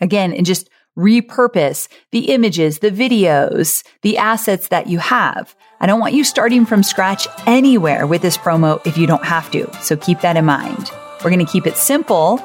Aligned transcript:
Again, 0.00 0.32
and 0.32 0.46
just 0.46 0.68
repurpose 0.98 1.88
the 2.10 2.30
images, 2.30 2.80
the 2.80 2.90
videos, 2.90 3.84
the 4.02 4.18
assets 4.18 4.68
that 4.68 4.88
you 4.88 4.98
have. 4.98 5.54
I 5.80 5.86
don't 5.86 6.00
want 6.00 6.14
you 6.14 6.24
starting 6.24 6.66
from 6.66 6.82
scratch 6.82 7.28
anywhere 7.46 8.06
with 8.06 8.20
this 8.20 8.36
promo 8.36 8.84
if 8.84 8.98
you 8.98 9.06
don't 9.06 9.24
have 9.24 9.50
to. 9.52 9.72
So 9.80 9.96
keep 9.96 10.20
that 10.20 10.36
in 10.36 10.44
mind. 10.44 10.90
We're 11.22 11.30
going 11.30 11.44
to 11.44 11.50
keep 11.50 11.66
it 11.66 11.76
simple 11.76 12.40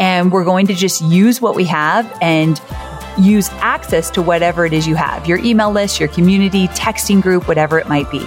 and 0.00 0.32
we're 0.32 0.44
going 0.44 0.66
to 0.68 0.74
just 0.74 1.02
use 1.02 1.40
what 1.40 1.54
we 1.54 1.64
have 1.64 2.10
and 2.22 2.60
use 3.18 3.48
access 3.50 4.10
to 4.10 4.22
whatever 4.22 4.64
it 4.64 4.72
is 4.72 4.86
you 4.86 4.94
have 4.94 5.26
your 5.26 5.38
email 5.38 5.70
list, 5.70 6.00
your 6.00 6.08
community, 6.08 6.68
texting 6.68 7.20
group, 7.20 7.46
whatever 7.46 7.78
it 7.78 7.88
might 7.88 8.10
be. 8.10 8.26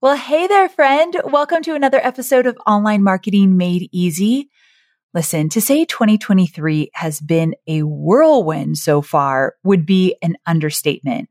Well, 0.00 0.14
hey 0.14 0.46
there, 0.46 0.68
friend. 0.68 1.20
Welcome 1.24 1.60
to 1.62 1.74
another 1.74 1.98
episode 2.00 2.46
of 2.46 2.56
Online 2.68 3.02
Marketing 3.02 3.56
Made 3.56 3.88
Easy. 3.90 4.48
Listen, 5.12 5.48
to 5.48 5.60
say 5.60 5.84
2023 5.84 6.90
has 6.94 7.20
been 7.20 7.56
a 7.66 7.82
whirlwind 7.82 8.78
so 8.78 9.02
far 9.02 9.56
would 9.64 9.84
be 9.84 10.14
an 10.22 10.36
understatement. 10.46 11.28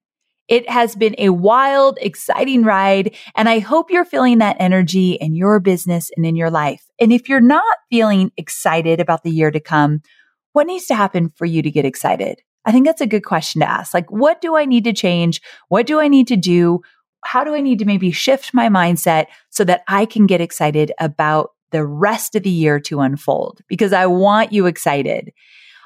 It 0.50 0.70
has 0.70 0.98
been 0.98 1.16
a 1.18 1.30
wild, 1.30 1.98
exciting 2.02 2.64
ride, 2.64 3.16
and 3.36 3.48
I 3.48 3.60
hope 3.60 3.90
you're 3.90 4.04
feeling 4.04 4.40
that 4.40 4.58
energy 4.60 5.14
in 5.14 5.34
your 5.34 5.62
business 5.62 6.12
and 6.18 6.26
in 6.26 6.36
your 6.36 6.52
life. 6.52 6.84
And 7.00 7.14
if 7.14 7.30
you're 7.30 7.40
not 7.40 7.78
feeling 7.90 8.34
excited 8.36 9.00
about 9.00 9.24
the 9.24 9.32
year 9.32 9.50
to 9.50 9.62
come, 9.62 10.02
what 10.52 10.68
needs 10.68 10.88
to 10.88 10.96
happen 10.96 11.32
for 11.38 11.46
you 11.46 11.62
to 11.62 11.72
get 11.72 11.86
excited? 11.86 12.42
I 12.66 12.74
think 12.74 12.86
that's 12.86 13.00
a 13.00 13.08
good 13.08 13.24
question 13.24 13.62
to 13.62 13.70
ask. 13.70 13.94
Like, 13.94 14.12
what 14.12 14.42
do 14.42 14.58
I 14.58 14.66
need 14.66 14.84
to 14.84 14.94
change? 14.94 15.42
What 15.70 15.88
do 15.88 16.02
I 16.02 16.10
need 16.10 16.28
to 16.28 16.36
do? 16.36 16.82
How 17.24 17.44
do 17.44 17.54
I 17.54 17.62
need 17.62 17.80
to 17.80 17.86
maybe 17.86 18.12
shift 18.12 18.54
my 18.54 18.70
mindset 18.70 19.28
so 19.50 19.64
that 19.66 19.84
I 19.88 20.06
can 20.06 20.28
get 20.28 20.42
excited 20.42 20.92
about 21.00 21.52
the 21.72 21.86
rest 21.86 22.36
of 22.36 22.44
the 22.44 22.50
year 22.50 22.80
to 22.82 23.02
unfold? 23.02 23.62
Because 23.68 23.94
I 23.94 24.06
want 24.06 24.54
you 24.54 24.66
excited. 24.66 25.34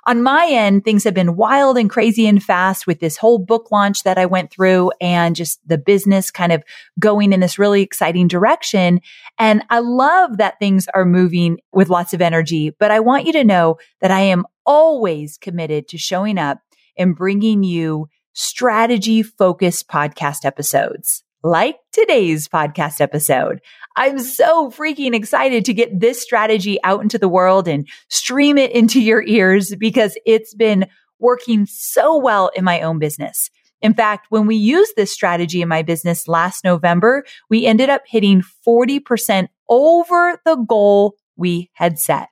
On 0.08 0.24
my 0.24 0.48
end, 0.50 0.84
things 0.84 1.04
have 1.04 1.14
been 1.14 1.36
wild 1.36 1.78
and 1.78 1.90
crazy 1.90 2.26
and 2.26 2.42
fast 2.42 2.88
with 2.88 3.00
this 3.00 3.18
whole 3.18 3.38
book 3.38 3.72
launch 3.72 4.02
that 4.02 4.18
I 4.18 4.26
went 4.26 4.50
through 4.50 4.92
and 5.00 5.36
just 5.36 5.60
the 5.68 5.78
business 5.78 6.32
kind 6.32 6.52
of 6.52 6.64
going 7.00 7.34
in 7.34 7.40
this 7.40 7.60
really 7.60 7.84
exciting 7.84 8.28
direction. 8.28 9.00
And 9.38 9.64
I 9.70 9.80
love 9.80 10.38
that 10.38 10.58
things 10.58 10.88
are 10.96 11.06
moving 11.06 11.60
with 11.72 11.90
lots 11.90 12.16
of 12.16 12.22
energy, 12.22 12.72
but 12.80 12.90
I 12.90 13.00
want 13.00 13.28
you 13.28 13.34
to 13.34 13.44
know 13.44 13.78
that 14.00 14.10
I 14.10 14.22
am 14.22 14.46
always 14.66 15.38
committed 15.38 15.88
to 15.90 16.00
showing 16.00 16.40
up 16.40 16.60
and 16.98 17.16
bringing 17.16 17.64
you 17.64 18.08
strategy 18.34 19.24
focused 19.24 19.88
podcast 19.88 20.46
episodes 20.46 21.24
like 21.44 21.78
today's 21.92 22.48
podcast 22.48 23.02
episode. 23.02 23.62
I'm 23.96 24.20
so 24.20 24.70
freaking 24.70 25.14
excited 25.14 25.66
to 25.66 25.74
get 25.74 26.00
this 26.00 26.22
strategy 26.22 26.78
out 26.84 27.02
into 27.02 27.18
the 27.18 27.28
world 27.28 27.68
and 27.68 27.88
stream 28.10 28.58
it 28.58 28.72
into 28.72 29.02
your 29.02 29.24
ears 29.24 29.76
because 29.78 30.18
it's 30.26 30.54
been 30.54 30.88
working 31.20 31.66
so 31.66 32.18
well 32.18 32.52
in 32.56 32.64
my 32.64 32.82
own 32.82 33.00
business. 33.00 33.50
In 33.82 33.94
fact, 33.94 34.28
when 34.30 34.46
we 34.46 34.56
used 34.56 34.94
this 34.96 35.12
strategy 35.12 35.62
in 35.62 35.68
my 35.68 35.82
business 35.82 36.28
last 36.28 36.64
November, 36.64 37.26
we 37.50 37.66
ended 37.66 37.90
up 37.90 38.04
hitting 38.06 38.44
40% 38.68 39.48
over 39.68 40.40
the 40.46 40.56
goal 40.56 41.16
we 41.36 41.72
had 41.74 41.98
set. 41.98 42.30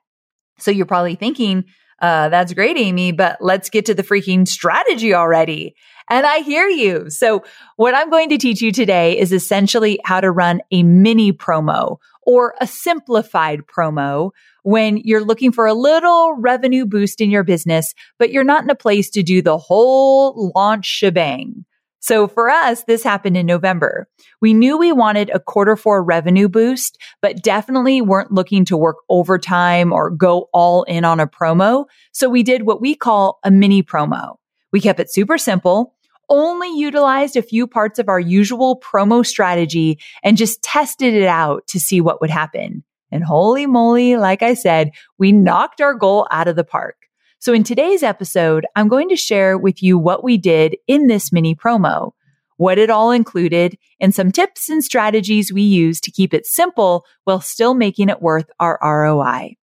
So 0.60 0.70
you're 0.70 0.86
probably 0.86 1.16
thinking, 1.16 1.66
uh, 2.02 2.30
that's 2.30 2.54
great, 2.54 2.78
Amy, 2.78 3.12
but 3.12 3.38
let's 3.42 3.70
get 3.70 3.86
to 3.88 3.94
the 3.94 4.04
freaking 4.04 4.48
strategy 4.48 5.14
already. 5.14 5.76
And 6.10 6.26
I 6.26 6.40
hear 6.40 6.68
you. 6.68 7.10
So 7.10 7.44
what 7.76 7.94
I'm 7.94 8.10
going 8.10 8.30
to 8.30 8.38
teach 8.38 8.62
you 8.62 8.72
today 8.72 9.18
is 9.18 9.32
essentially 9.32 10.00
how 10.04 10.22
to 10.22 10.32
run 10.32 10.62
a 10.72 10.82
mini 10.84 11.32
promo 11.32 11.98
or 12.24 12.56
a 12.60 12.68
simplified 12.68 13.62
promo 13.68 14.32
when 14.64 14.98
you're 14.98 15.24
looking 15.24 15.52
for 15.52 15.66
a 15.66 15.74
little 15.74 16.34
revenue 16.34 16.86
boost 16.86 17.22
in 17.22 17.30
your 17.30 17.44
business, 17.44 17.94
but 18.18 18.32
you're 18.32 18.44
not 18.44 18.64
in 18.64 18.70
a 18.70 18.76
place 18.76 19.10
to 19.12 19.24
do 19.24 19.42
the 19.42 19.58
whole 19.58 20.52
launch 20.56 20.86
shebang. 20.86 21.66
So 22.00 22.28
for 22.28 22.50
us, 22.50 22.84
this 22.84 23.04
happened 23.04 23.36
in 23.36 23.46
November. 23.46 24.08
We 24.42 24.54
knew 24.54 24.78
we 24.78 24.92
wanted 24.92 25.30
a 25.32 25.40
quarter 25.40 25.76
four 25.76 26.04
revenue 26.04 26.48
boost, 26.48 26.98
but 27.22 27.44
definitely 27.44 28.02
weren't 28.02 28.32
looking 28.32 28.66
to 28.66 28.78
work 28.78 28.98
overtime 29.10 29.92
or 29.92 30.10
go 30.10 30.50
all 30.54 30.84
in 30.84 31.04
on 31.04 31.20
a 31.20 31.28
promo. 31.28 31.86
So 32.14 32.30
we 32.30 32.44
did 32.44 32.64
what 32.64 32.82
we 32.82 32.96
call 32.96 33.40
a 33.44 33.52
mini 33.52 33.84
promo. 33.84 34.36
We 34.72 34.80
kept 34.80 35.00
it 35.00 35.12
super 35.12 35.38
simple, 35.38 35.94
only 36.30 36.74
utilized 36.78 37.36
a 37.36 37.42
few 37.42 37.68
parts 37.68 38.00
of 38.00 38.08
our 38.08 38.20
usual 38.20 38.80
promo 38.80 39.26
strategy 39.26 40.00
and 40.24 40.38
just 40.38 40.62
tested 40.62 41.14
it 41.14 41.28
out 41.28 41.68
to 41.68 41.80
see 41.80 42.02
what 42.02 42.22
would 42.22 42.30
happen. 42.30 42.84
And 43.12 43.24
holy 43.24 43.66
moly, 43.66 44.16
like 44.16 44.44
I 44.44 44.54
said, 44.54 44.92
we 45.18 45.32
knocked 45.32 45.82
our 45.82 45.96
goal 45.96 46.28
out 46.32 46.48
of 46.48 46.56
the 46.56 46.64
park. 46.64 46.99
So 47.42 47.54
in 47.54 47.64
today's 47.64 48.04
episode, 48.04 48.66
I'm 48.76 48.90
going 48.90 49.08
to 49.08 49.16
share 49.16 49.58
with 49.58 49.82
you 49.82 49.98
what 49.98 50.26
we 50.26 50.38
did 50.38 50.76
in 50.88 51.08
this 51.08 51.32
mini 51.32 51.56
promo, 51.56 52.12
what 52.58 52.78
it 52.78 52.90
all 52.90 53.12
included, 53.12 53.78
and 54.02 54.14
some 54.14 54.30
tips 54.30 54.68
and 54.68 54.84
strategies 54.84 55.54
we 55.54 55.62
use 55.62 56.02
to 56.02 56.12
keep 56.12 56.34
it 56.34 56.46
simple 56.46 57.06
while 57.24 57.40
still 57.40 57.74
making 57.74 58.10
it 58.10 58.22
worth 58.22 58.50
our 58.60 58.78
ROI. 58.84 59.56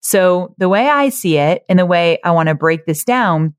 So 0.00 0.54
the 0.56 0.70
way 0.70 0.88
I 0.88 1.10
see 1.10 1.36
it 1.36 1.64
and 1.68 1.78
the 1.78 1.84
way 1.84 2.18
I 2.24 2.30
want 2.30 2.48
to 2.48 2.54
break 2.54 2.86
this 2.86 3.04
down 3.04 3.54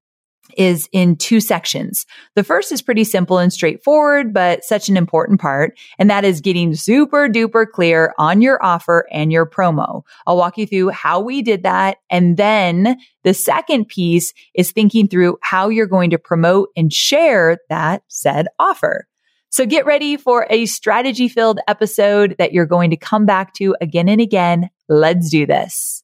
is 0.59 0.90
in 0.92 1.16
two 1.16 1.40
sections. 1.40 2.06
The 2.36 2.44
first 2.44 2.72
is 2.72 2.81
pretty 2.81 3.06
simple 3.06 3.40
and 3.40 3.52
straightforward, 3.52 4.34
but 4.34 4.66
such 4.66 4.90
an 4.90 4.97
important 4.97 5.40
part. 5.40 5.80
And 5.97 6.09
that 6.09 6.25
is 6.25 6.42
getting 6.42 6.75
super 6.75 7.30
duper 7.30 7.66
clear 7.66 8.14
on 8.20 8.42
your 8.42 8.64
offer 8.64 9.08
and 9.09 9.31
your 9.31 9.46
promo. 9.46 10.03
I'll 10.28 10.36
walk 10.36 10.58
you 10.58 10.68
through 10.68 10.90
how 10.90 11.22
we 11.22 11.42
did 11.42 11.64
that. 11.64 11.98
And 12.12 12.36
then 12.36 12.98
the 13.24 13.34
second 13.34 13.88
piece 13.88 14.34
is 14.53 14.72
thinking 14.72 15.08
through 15.08 15.38
how 15.42 15.69
you're 15.69 15.88
going 15.88 16.09
to 16.09 16.19
promote 16.19 16.69
and 16.75 16.92
share 16.92 17.59
that 17.69 18.03
said 18.09 18.48
offer. 18.59 19.08
So 19.52 19.66
get 19.66 19.86
ready 19.86 20.18
for 20.18 20.46
a 20.50 20.66
strategy 20.66 21.30
filled 21.30 21.59
episode 21.69 22.36
that 22.38 22.52
you're 22.52 22.66
going 22.66 22.90
to 22.90 22.98
come 22.98 23.25
back 23.25 23.53
to 23.56 23.75
again 23.80 24.09
and 24.09 24.22
again. 24.22 24.69
Let's 24.90 25.30
do 25.30 25.46
this. 25.46 26.03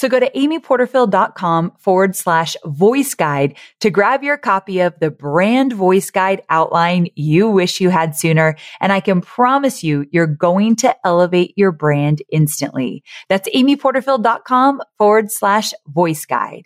So 0.00 0.08
go 0.08 0.18
to 0.18 0.30
amyporterfield.com 0.30 1.72
forward 1.78 2.16
slash 2.16 2.56
voice 2.64 3.12
guide 3.12 3.58
to 3.80 3.90
grab 3.90 4.22
your 4.22 4.38
copy 4.38 4.80
of 4.80 4.98
the 4.98 5.10
brand 5.10 5.74
voice 5.74 6.10
guide 6.10 6.40
outline 6.48 7.08
you 7.16 7.50
wish 7.50 7.82
you 7.82 7.90
had 7.90 8.16
sooner. 8.16 8.56
And 8.80 8.94
I 8.94 9.00
can 9.00 9.20
promise 9.20 9.84
you, 9.84 10.06
you're 10.10 10.26
going 10.26 10.76
to 10.76 10.96
elevate 11.04 11.52
your 11.54 11.70
brand 11.70 12.22
instantly. 12.32 13.04
That's 13.28 13.46
amyporterfield.com 13.50 14.80
forward 14.96 15.30
slash 15.30 15.74
voice 15.86 16.24
guide. 16.24 16.62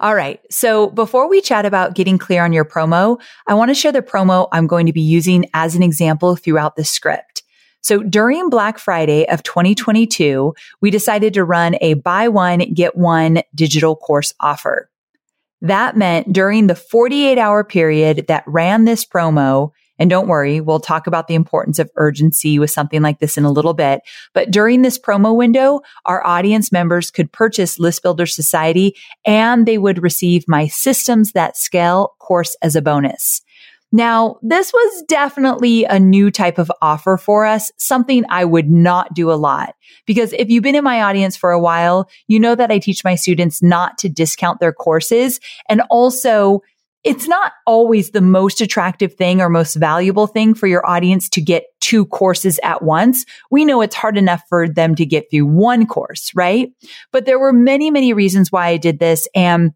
All 0.00 0.14
right. 0.14 0.40
So 0.50 0.88
before 0.88 1.28
we 1.28 1.42
chat 1.42 1.66
about 1.66 1.94
getting 1.94 2.16
clear 2.16 2.44
on 2.44 2.54
your 2.54 2.64
promo, 2.64 3.20
I 3.46 3.52
want 3.52 3.68
to 3.68 3.74
share 3.74 3.92
the 3.92 4.00
promo 4.00 4.48
I'm 4.52 4.66
going 4.66 4.86
to 4.86 4.94
be 4.94 5.02
using 5.02 5.44
as 5.52 5.74
an 5.74 5.82
example 5.82 6.36
throughout 6.36 6.76
the 6.76 6.84
script. 6.84 7.41
So 7.82 8.02
during 8.02 8.48
Black 8.48 8.78
Friday 8.78 9.28
of 9.28 9.42
2022, 9.42 10.54
we 10.80 10.90
decided 10.90 11.34
to 11.34 11.44
run 11.44 11.76
a 11.80 11.94
buy 11.94 12.28
one, 12.28 12.60
get 12.72 12.96
one 12.96 13.42
digital 13.54 13.96
course 13.96 14.32
offer. 14.40 14.88
That 15.60 15.96
meant 15.96 16.32
during 16.32 16.66
the 16.66 16.74
48 16.74 17.38
hour 17.38 17.62
period 17.64 18.26
that 18.28 18.44
ran 18.46 18.84
this 18.84 19.04
promo, 19.04 19.70
and 19.98 20.10
don't 20.10 20.26
worry, 20.26 20.60
we'll 20.60 20.80
talk 20.80 21.06
about 21.06 21.28
the 21.28 21.34
importance 21.34 21.78
of 21.78 21.90
urgency 21.96 22.58
with 22.58 22.70
something 22.70 23.02
like 23.02 23.20
this 23.20 23.36
in 23.36 23.44
a 23.44 23.52
little 23.52 23.74
bit. 23.74 24.00
But 24.32 24.50
during 24.50 24.82
this 24.82 24.98
promo 24.98 25.36
window, 25.36 25.80
our 26.06 26.26
audience 26.26 26.72
members 26.72 27.10
could 27.10 27.30
purchase 27.30 27.78
List 27.78 28.02
Builder 28.02 28.26
Society 28.26 28.96
and 29.24 29.66
they 29.66 29.78
would 29.78 30.02
receive 30.02 30.48
my 30.48 30.66
Systems 30.66 31.32
That 31.32 31.56
Scale 31.56 32.14
course 32.18 32.56
as 32.62 32.74
a 32.74 32.82
bonus. 32.82 33.42
Now, 33.92 34.38
this 34.40 34.72
was 34.72 35.04
definitely 35.06 35.84
a 35.84 36.00
new 36.00 36.30
type 36.30 36.58
of 36.58 36.72
offer 36.80 37.18
for 37.18 37.44
us, 37.44 37.70
something 37.76 38.24
I 38.30 38.46
would 38.46 38.70
not 38.70 39.14
do 39.14 39.30
a 39.30 39.34
lot. 39.34 39.74
Because 40.06 40.32
if 40.32 40.48
you've 40.48 40.62
been 40.62 40.74
in 40.74 40.82
my 40.82 41.02
audience 41.02 41.36
for 41.36 41.50
a 41.50 41.60
while, 41.60 42.08
you 42.26 42.40
know 42.40 42.54
that 42.54 42.70
I 42.70 42.78
teach 42.78 43.04
my 43.04 43.14
students 43.14 43.62
not 43.62 43.98
to 43.98 44.08
discount 44.08 44.60
their 44.60 44.72
courses. 44.72 45.40
And 45.68 45.82
also, 45.90 46.62
it's 47.04 47.26
not 47.26 47.52
always 47.66 48.10
the 48.10 48.20
most 48.20 48.60
attractive 48.60 49.14
thing 49.14 49.40
or 49.40 49.48
most 49.48 49.74
valuable 49.74 50.26
thing 50.26 50.54
for 50.54 50.68
your 50.68 50.86
audience 50.86 51.28
to 51.30 51.42
get 51.42 51.64
two 51.80 52.06
courses 52.06 52.60
at 52.62 52.82
once. 52.82 53.26
We 53.50 53.64
know 53.64 53.82
it's 53.82 53.96
hard 53.96 54.16
enough 54.16 54.42
for 54.48 54.68
them 54.68 54.94
to 54.94 55.04
get 55.04 55.30
through 55.30 55.46
one 55.46 55.86
course, 55.86 56.30
right? 56.34 56.70
But 57.10 57.26
there 57.26 57.40
were 57.40 57.52
many, 57.52 57.90
many 57.90 58.12
reasons 58.12 58.52
why 58.52 58.68
I 58.68 58.76
did 58.76 59.00
this. 59.00 59.28
And 59.34 59.72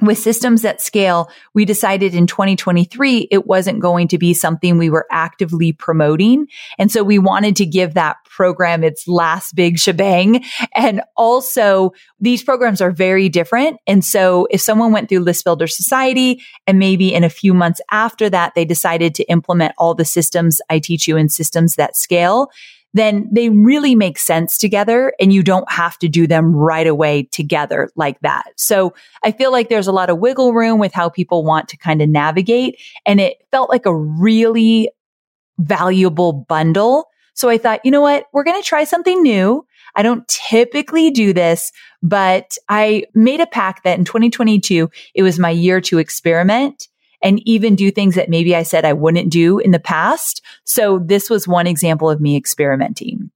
with 0.00 0.18
systems 0.18 0.62
that 0.62 0.80
scale, 0.80 1.30
we 1.54 1.64
decided 1.64 2.14
in 2.14 2.26
2023 2.26 3.28
it 3.30 3.46
wasn't 3.46 3.80
going 3.80 4.08
to 4.08 4.18
be 4.18 4.34
something 4.34 4.76
we 4.76 4.90
were 4.90 5.06
actively 5.10 5.72
promoting. 5.72 6.48
And 6.78 6.90
so 6.90 7.04
we 7.04 7.18
wanted 7.18 7.56
to 7.56 7.66
give 7.66 7.94
that 7.94 8.16
program 8.24 8.82
its 8.82 9.06
last 9.06 9.54
big 9.54 9.78
shebang. 9.78 10.44
And 10.74 11.02
also 11.16 11.92
these 12.18 12.42
programs 12.42 12.80
are 12.80 12.90
very 12.90 13.28
different. 13.28 13.78
And 13.86 14.04
so 14.04 14.48
if 14.50 14.60
someone 14.60 14.92
went 14.92 15.08
through 15.08 15.20
List 15.20 15.44
Builder 15.44 15.66
Society 15.66 16.42
and 16.66 16.78
maybe 16.78 17.14
in 17.14 17.22
a 17.22 17.30
few 17.30 17.54
months 17.54 17.80
after 17.90 18.28
that, 18.30 18.54
they 18.54 18.64
decided 18.64 19.14
to 19.16 19.24
implement 19.24 19.74
all 19.78 19.94
the 19.94 20.04
systems 20.04 20.60
I 20.68 20.78
teach 20.78 21.06
you 21.06 21.16
in 21.16 21.28
systems 21.28 21.76
that 21.76 21.96
scale, 21.96 22.50
then 22.94 23.28
they 23.32 23.48
really 23.48 23.94
make 23.94 24.18
sense 24.18 24.58
together 24.58 25.12
and 25.20 25.32
you 25.32 25.42
don't 25.42 25.70
have 25.70 25.98
to 25.98 26.08
do 26.08 26.26
them 26.26 26.54
right 26.54 26.86
away 26.86 27.24
together 27.24 27.90
like 27.96 28.20
that. 28.20 28.52
So 28.56 28.94
I 29.24 29.32
feel 29.32 29.50
like 29.50 29.68
there's 29.68 29.86
a 29.86 29.92
lot 29.92 30.10
of 30.10 30.18
wiggle 30.18 30.52
room 30.52 30.78
with 30.78 30.92
how 30.92 31.08
people 31.08 31.44
want 31.44 31.68
to 31.68 31.76
kind 31.76 32.02
of 32.02 32.08
navigate. 32.08 32.80
And 33.06 33.20
it 33.20 33.38
felt 33.50 33.70
like 33.70 33.86
a 33.86 33.96
really 33.96 34.90
valuable 35.58 36.32
bundle. 36.32 37.08
So 37.34 37.48
I 37.48 37.56
thought, 37.56 37.80
you 37.84 37.90
know 37.90 38.00
what? 38.00 38.26
We're 38.32 38.44
going 38.44 38.60
to 38.60 38.66
try 38.66 38.84
something 38.84 39.22
new. 39.22 39.66
I 39.94 40.02
don't 40.02 40.26
typically 40.28 41.10
do 41.10 41.32
this, 41.32 41.72
but 42.02 42.56
I 42.68 43.04
made 43.14 43.40
a 43.40 43.46
pack 43.46 43.82
that 43.84 43.98
in 43.98 44.04
2022, 44.04 44.90
it 45.14 45.22
was 45.22 45.38
my 45.38 45.50
year 45.50 45.80
to 45.82 45.98
experiment 45.98 46.88
and 47.22 47.46
even 47.46 47.76
do 47.76 47.90
things 47.90 48.14
that 48.14 48.28
maybe 48.28 48.54
I 48.54 48.62
said 48.62 48.84
I 48.84 48.92
wouldn't 48.92 49.30
do 49.30 49.58
in 49.58 49.70
the 49.70 49.78
past. 49.78 50.42
So 50.64 50.98
this 50.98 51.30
was 51.30 51.48
one 51.48 51.66
example 51.66 52.10
of 52.10 52.20
me 52.20 52.36
experimenting. 52.36 53.30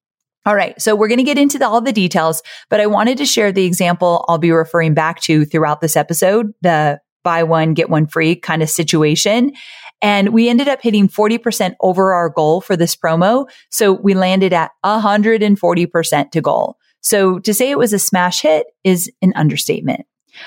All 0.45 0.55
right. 0.55 0.81
So 0.81 0.95
we're 0.95 1.09
going 1.09 1.19
to 1.19 1.25
get 1.25 1.39
into 1.39 1.59
the, 1.59 1.67
all 1.67 1.81
the 1.81 1.93
details, 1.93 2.43
but 2.71 2.81
I 2.81 2.87
wanted 2.87 3.19
to 3.19 3.27
share 3.27 3.51
the 3.51 3.65
example 3.65 4.25
I'll 4.29 4.39
be 4.39 4.53
referring 4.53 4.95
back 4.95 5.21
to 5.23 5.45
throughout 5.45 5.81
this 5.81 5.97
episode, 5.97 6.55
the 6.63 7.01
buy 7.25 7.43
one, 7.43 7.75
get 7.75 7.91
one 7.91 8.07
free 8.07 8.37
kind 8.37 8.63
of 8.63 8.71
situation. 8.71 9.53
And 10.01 10.29
we 10.29 10.49
ended 10.49 10.69
up 10.69 10.81
hitting 10.83 11.09
40% 11.09 11.75
over 11.81 12.15
our 12.15 12.29
goal 12.29 12.61
for 12.61 12.77
this 12.77 12.95
promo. 12.95 13.51
So 13.71 13.93
we 13.93 14.15
landed 14.15 14.53
at 14.53 14.71
140% 14.85 16.31
to 16.31 16.41
goal. 16.41 16.77
So 17.01 17.41
to 17.41 17.53
say 17.53 17.71
it 17.71 17.79
was 17.79 17.93
a 17.93 17.99
smash 17.99 18.43
hit 18.43 18.67
is 18.85 19.11
an 19.23 19.33
understatement. 19.35 20.07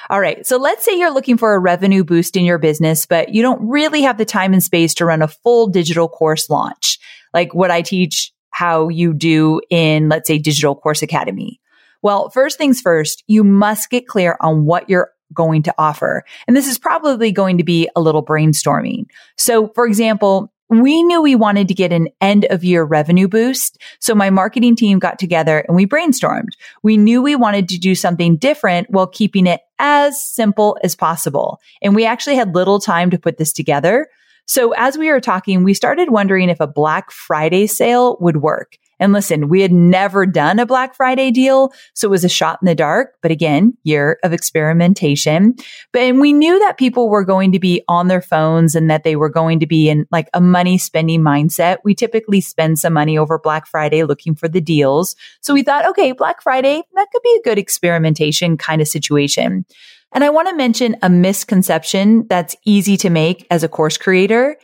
All 0.09 0.19
right. 0.19 0.45
So 0.45 0.57
let's 0.57 0.83
say 0.83 0.97
you're 0.97 1.13
looking 1.13 1.37
for 1.37 1.53
a 1.53 1.59
revenue 1.59 2.03
boost 2.03 2.35
in 2.35 2.45
your 2.45 2.57
business, 2.57 3.05
but 3.05 3.33
you 3.33 3.41
don't 3.41 3.67
really 3.67 4.01
have 4.01 4.17
the 4.17 4.25
time 4.25 4.53
and 4.53 4.63
space 4.63 4.93
to 4.95 5.05
run 5.05 5.21
a 5.21 5.27
full 5.27 5.67
digital 5.67 6.07
course 6.07 6.49
launch, 6.49 6.99
like 7.33 7.53
what 7.53 7.71
I 7.71 7.81
teach 7.81 8.31
how 8.51 8.89
you 8.89 9.13
do 9.13 9.61
in, 9.69 10.09
let's 10.09 10.27
say, 10.27 10.37
Digital 10.37 10.75
Course 10.75 11.01
Academy. 11.01 11.61
Well, 12.01 12.29
first 12.29 12.57
things 12.57 12.81
first, 12.81 13.23
you 13.27 13.43
must 13.43 13.89
get 13.89 14.07
clear 14.07 14.37
on 14.41 14.65
what 14.65 14.89
you're 14.89 15.11
going 15.33 15.63
to 15.63 15.75
offer. 15.77 16.23
And 16.47 16.57
this 16.57 16.67
is 16.67 16.79
probably 16.79 17.31
going 17.31 17.57
to 17.57 17.63
be 17.63 17.89
a 17.95 18.01
little 18.01 18.25
brainstorming. 18.25 19.05
So, 19.37 19.67
for 19.69 19.85
example, 19.85 20.51
we 20.69 21.01
knew 21.03 21.21
we 21.21 21.35
wanted 21.35 21.67
to 21.67 21.73
get 21.73 21.91
an 21.91 22.09
end 22.21 22.45
of 22.45 22.63
year 22.63 22.83
revenue 22.83 23.27
boost. 23.27 23.81
So 23.99 24.13
my 24.13 24.29
marketing 24.29 24.75
team 24.75 24.99
got 24.99 25.17
together 25.19 25.59
and 25.67 25.75
we 25.75 25.85
brainstormed. 25.85 26.49
We 26.83 26.95
knew 26.95 27.21
we 27.21 27.35
wanted 27.35 27.67
to 27.69 27.79
do 27.79 27.95
something 27.95 28.37
different 28.37 28.89
while 28.89 29.07
keeping 29.07 29.47
it 29.47 29.61
as 29.79 30.23
simple 30.23 30.77
as 30.83 30.95
possible. 30.95 31.59
And 31.81 31.95
we 31.95 32.05
actually 32.05 32.35
had 32.35 32.53
little 32.53 32.79
time 32.79 33.09
to 33.09 33.19
put 33.19 33.37
this 33.37 33.51
together. 33.51 34.07
So 34.45 34.71
as 34.71 34.97
we 34.97 35.11
were 35.11 35.21
talking, 35.21 35.63
we 35.63 35.75
started 35.75 36.09
wondering 36.09 36.49
if 36.49 36.59
a 36.59 36.65
Black 36.65 37.11
Friday 37.11 37.67
sale 37.67 38.17
would 38.19 38.37
work. 38.37 38.78
And 38.99 39.13
listen, 39.13 39.49
we 39.49 39.61
had 39.61 39.71
never 39.71 40.25
done 40.25 40.59
a 40.59 40.65
Black 40.65 40.95
Friday 40.95 41.31
deal. 41.31 41.73
So 41.93 42.07
it 42.07 42.11
was 42.11 42.23
a 42.23 42.29
shot 42.29 42.59
in 42.61 42.65
the 42.65 42.75
dark, 42.75 43.15
but 43.21 43.31
again, 43.31 43.77
year 43.83 44.19
of 44.23 44.33
experimentation. 44.33 45.55
But 45.93 46.01
and 46.01 46.19
we 46.19 46.33
knew 46.33 46.59
that 46.59 46.77
people 46.77 47.09
were 47.09 47.23
going 47.23 47.51
to 47.53 47.59
be 47.59 47.83
on 47.87 48.07
their 48.07 48.21
phones 48.21 48.75
and 48.75 48.89
that 48.89 49.03
they 49.03 49.15
were 49.15 49.29
going 49.29 49.59
to 49.59 49.67
be 49.67 49.89
in 49.89 50.05
like 50.11 50.29
a 50.33 50.41
money 50.41 50.77
spending 50.77 51.21
mindset. 51.21 51.77
We 51.83 51.95
typically 51.95 52.41
spend 52.41 52.79
some 52.79 52.93
money 52.93 53.17
over 53.17 53.39
Black 53.39 53.67
Friday 53.67 54.03
looking 54.03 54.35
for 54.35 54.47
the 54.47 54.61
deals. 54.61 55.15
So 55.41 55.53
we 55.53 55.63
thought, 55.63 55.87
okay, 55.87 56.11
Black 56.11 56.41
Friday, 56.41 56.83
that 56.95 57.07
could 57.11 57.21
be 57.23 57.39
a 57.39 57.43
good 57.43 57.57
experimentation 57.57 58.57
kind 58.57 58.81
of 58.81 58.87
situation. 58.87 59.65
And 60.11 60.23
I 60.23 60.29
want 60.29 60.49
to 60.49 60.55
mention 60.55 60.97
a 61.01 61.09
misconception 61.09 62.25
that's 62.27 62.55
easy 62.65 62.97
to 62.97 63.09
make 63.09 63.45
as 63.51 63.63
a 63.63 63.69
course 63.69 63.97
creator. 63.97 64.57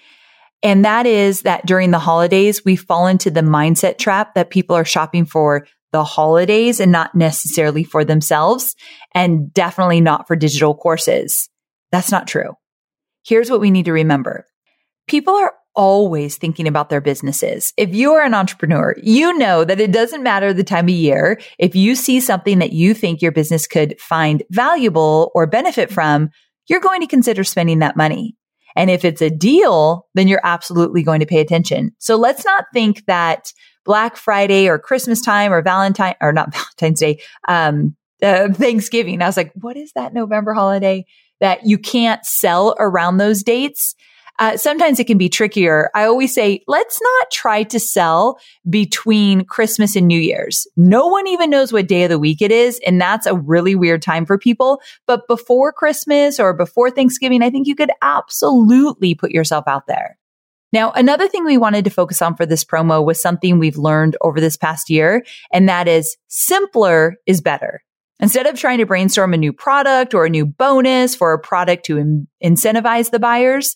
And 0.65 0.83
that 0.83 1.05
is 1.05 1.43
that 1.43 1.67
during 1.67 1.91
the 1.91 1.99
holidays, 1.99 2.65
we 2.65 2.75
fall 2.75 3.05
into 3.05 3.29
the 3.29 3.41
mindset 3.41 3.99
trap 3.99 4.33
that 4.33 4.49
people 4.49 4.75
are 4.75 4.83
shopping 4.83 5.23
for 5.23 5.67
the 5.91 6.03
holidays 6.03 6.79
and 6.79 6.91
not 6.91 7.13
necessarily 7.13 7.83
for 7.83 8.03
themselves 8.03 8.75
and 9.13 9.53
definitely 9.53 10.01
not 10.01 10.25
for 10.25 10.35
digital 10.35 10.73
courses. 10.73 11.49
That's 11.91 12.11
not 12.11 12.27
true. 12.27 12.53
Here's 13.23 13.51
what 13.51 13.61
we 13.61 13.69
need 13.69 13.85
to 13.85 13.93
remember. 13.93 14.47
People 15.07 15.35
are 15.35 15.53
always 15.75 16.35
thinking 16.35 16.67
about 16.67 16.89
their 16.89 16.99
businesses. 16.99 17.71
If 17.77 17.93
you 17.93 18.13
are 18.13 18.23
an 18.23 18.33
entrepreneur, 18.33 18.95
you 19.03 19.37
know 19.37 19.65
that 19.65 19.79
it 19.79 19.91
doesn't 19.91 20.23
matter 20.23 20.51
the 20.51 20.63
time 20.63 20.85
of 20.85 20.89
year. 20.89 21.39
If 21.59 21.75
you 21.75 21.93
see 21.93 22.19
something 22.19 22.57
that 22.57 22.73
you 22.73 22.95
think 22.95 23.21
your 23.21 23.31
business 23.31 23.67
could 23.67 23.99
find 23.99 24.41
valuable 24.49 25.31
or 25.35 25.45
benefit 25.45 25.91
from, 25.91 26.31
you're 26.67 26.79
going 26.79 27.01
to 27.01 27.07
consider 27.07 27.43
spending 27.43 27.79
that 27.79 27.95
money. 27.95 28.35
And 28.75 28.89
if 28.89 29.05
it's 29.05 29.21
a 29.21 29.29
deal, 29.29 30.07
then 30.13 30.27
you're 30.27 30.41
absolutely 30.43 31.03
going 31.03 31.19
to 31.19 31.25
pay 31.25 31.39
attention. 31.39 31.91
So 31.99 32.15
let's 32.15 32.43
not 32.45 32.65
think 32.73 33.05
that 33.05 33.51
Black 33.85 34.17
Friday 34.17 34.67
or 34.67 34.79
Christmas 34.79 35.21
time 35.21 35.53
or 35.53 35.61
Valentine 35.61 36.15
or 36.21 36.33
not 36.33 36.53
Valentine's 36.53 36.99
Day, 36.99 37.21
um, 37.47 37.95
uh, 38.21 38.49
Thanksgiving. 38.51 39.21
I 39.21 39.27
was 39.27 39.37
like, 39.37 39.51
what 39.55 39.77
is 39.77 39.91
that 39.93 40.13
November 40.13 40.53
holiday 40.53 41.05
that 41.39 41.65
you 41.65 41.77
can't 41.77 42.25
sell 42.25 42.75
around 42.79 43.17
those 43.17 43.43
dates? 43.43 43.95
Uh, 44.37 44.57
sometimes 44.57 44.99
it 44.99 45.07
can 45.07 45.17
be 45.17 45.29
trickier. 45.29 45.89
I 45.95 46.05
always 46.05 46.33
say, 46.33 46.61
let's 46.67 47.01
not 47.01 47.31
try 47.31 47.63
to 47.63 47.79
sell 47.79 48.39
between 48.69 49.45
Christmas 49.45 49.95
and 49.95 50.07
New 50.07 50.19
Year's. 50.19 50.67
No 50.75 51.07
one 51.07 51.27
even 51.27 51.49
knows 51.49 51.71
what 51.71 51.87
day 51.87 52.03
of 52.03 52.09
the 52.09 52.19
week 52.19 52.41
it 52.41 52.51
is. 52.51 52.79
And 52.85 52.99
that's 52.99 53.25
a 53.25 53.35
really 53.35 53.75
weird 53.75 54.01
time 54.01 54.25
for 54.25 54.37
people. 54.37 54.81
But 55.07 55.27
before 55.27 55.71
Christmas 55.71 56.39
or 56.39 56.53
before 56.53 56.91
Thanksgiving, 56.91 57.41
I 57.41 57.49
think 57.49 57.67
you 57.67 57.75
could 57.75 57.91
absolutely 58.01 59.15
put 59.15 59.31
yourself 59.31 59.65
out 59.67 59.87
there. 59.87 60.17
Now, 60.73 60.91
another 60.91 61.29
thing 61.29 61.45
we 61.45 61.57
wanted 61.57 61.85
to 61.85 61.89
focus 61.89 62.21
on 62.21 62.35
for 62.35 62.45
this 62.45 62.65
promo 62.65 63.05
was 63.05 63.21
something 63.21 63.59
we've 63.59 63.77
learned 63.77 64.17
over 64.19 64.41
this 64.41 64.57
past 64.57 64.89
year, 64.89 65.23
and 65.53 65.69
that 65.69 65.87
is 65.87 66.17
simpler 66.27 67.15
is 67.25 67.39
better. 67.39 67.81
Instead 68.19 68.45
of 68.45 68.59
trying 68.59 68.79
to 68.79 68.85
brainstorm 68.85 69.33
a 69.33 69.37
new 69.37 69.53
product 69.53 70.13
or 70.13 70.25
a 70.25 70.29
new 70.29 70.45
bonus 70.45 71.15
for 71.15 71.31
a 71.31 71.39
product 71.39 71.85
to 71.85 71.97
in- 71.97 72.27
incentivize 72.43 73.11
the 73.11 73.19
buyers, 73.19 73.75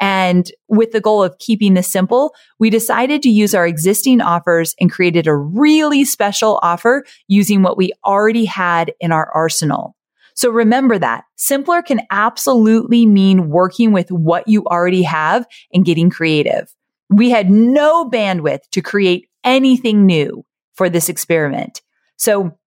and 0.00 0.50
with 0.66 0.92
the 0.92 1.00
goal 1.00 1.22
of 1.22 1.38
keeping 1.38 1.74
this 1.74 1.86
simple, 1.86 2.34
we 2.58 2.70
decided 2.70 3.22
to 3.22 3.28
use 3.28 3.54
our 3.54 3.66
existing 3.66 4.22
offers 4.22 4.74
and 4.80 4.90
created 4.90 5.26
a 5.26 5.36
really 5.36 6.04
special 6.04 6.58
offer 6.62 7.04
using 7.28 7.62
what 7.62 7.76
we 7.76 7.92
already 8.04 8.46
had 8.46 8.92
in 8.98 9.12
our 9.12 9.30
arsenal. 9.32 9.94
So 10.34 10.50
remember 10.50 10.98
that 10.98 11.24
simpler 11.36 11.82
can 11.82 12.00
absolutely 12.10 13.04
mean 13.04 13.50
working 13.50 13.92
with 13.92 14.10
what 14.10 14.48
you 14.48 14.64
already 14.64 15.02
have 15.02 15.46
and 15.72 15.84
getting 15.84 16.08
creative. 16.08 16.74
We 17.10 17.28
had 17.28 17.50
no 17.50 18.08
bandwidth 18.08 18.60
to 18.72 18.80
create 18.80 19.28
anything 19.44 20.06
new 20.06 20.46
for 20.72 20.88
this 20.88 21.10
experiment. 21.10 21.82
So 22.16 22.58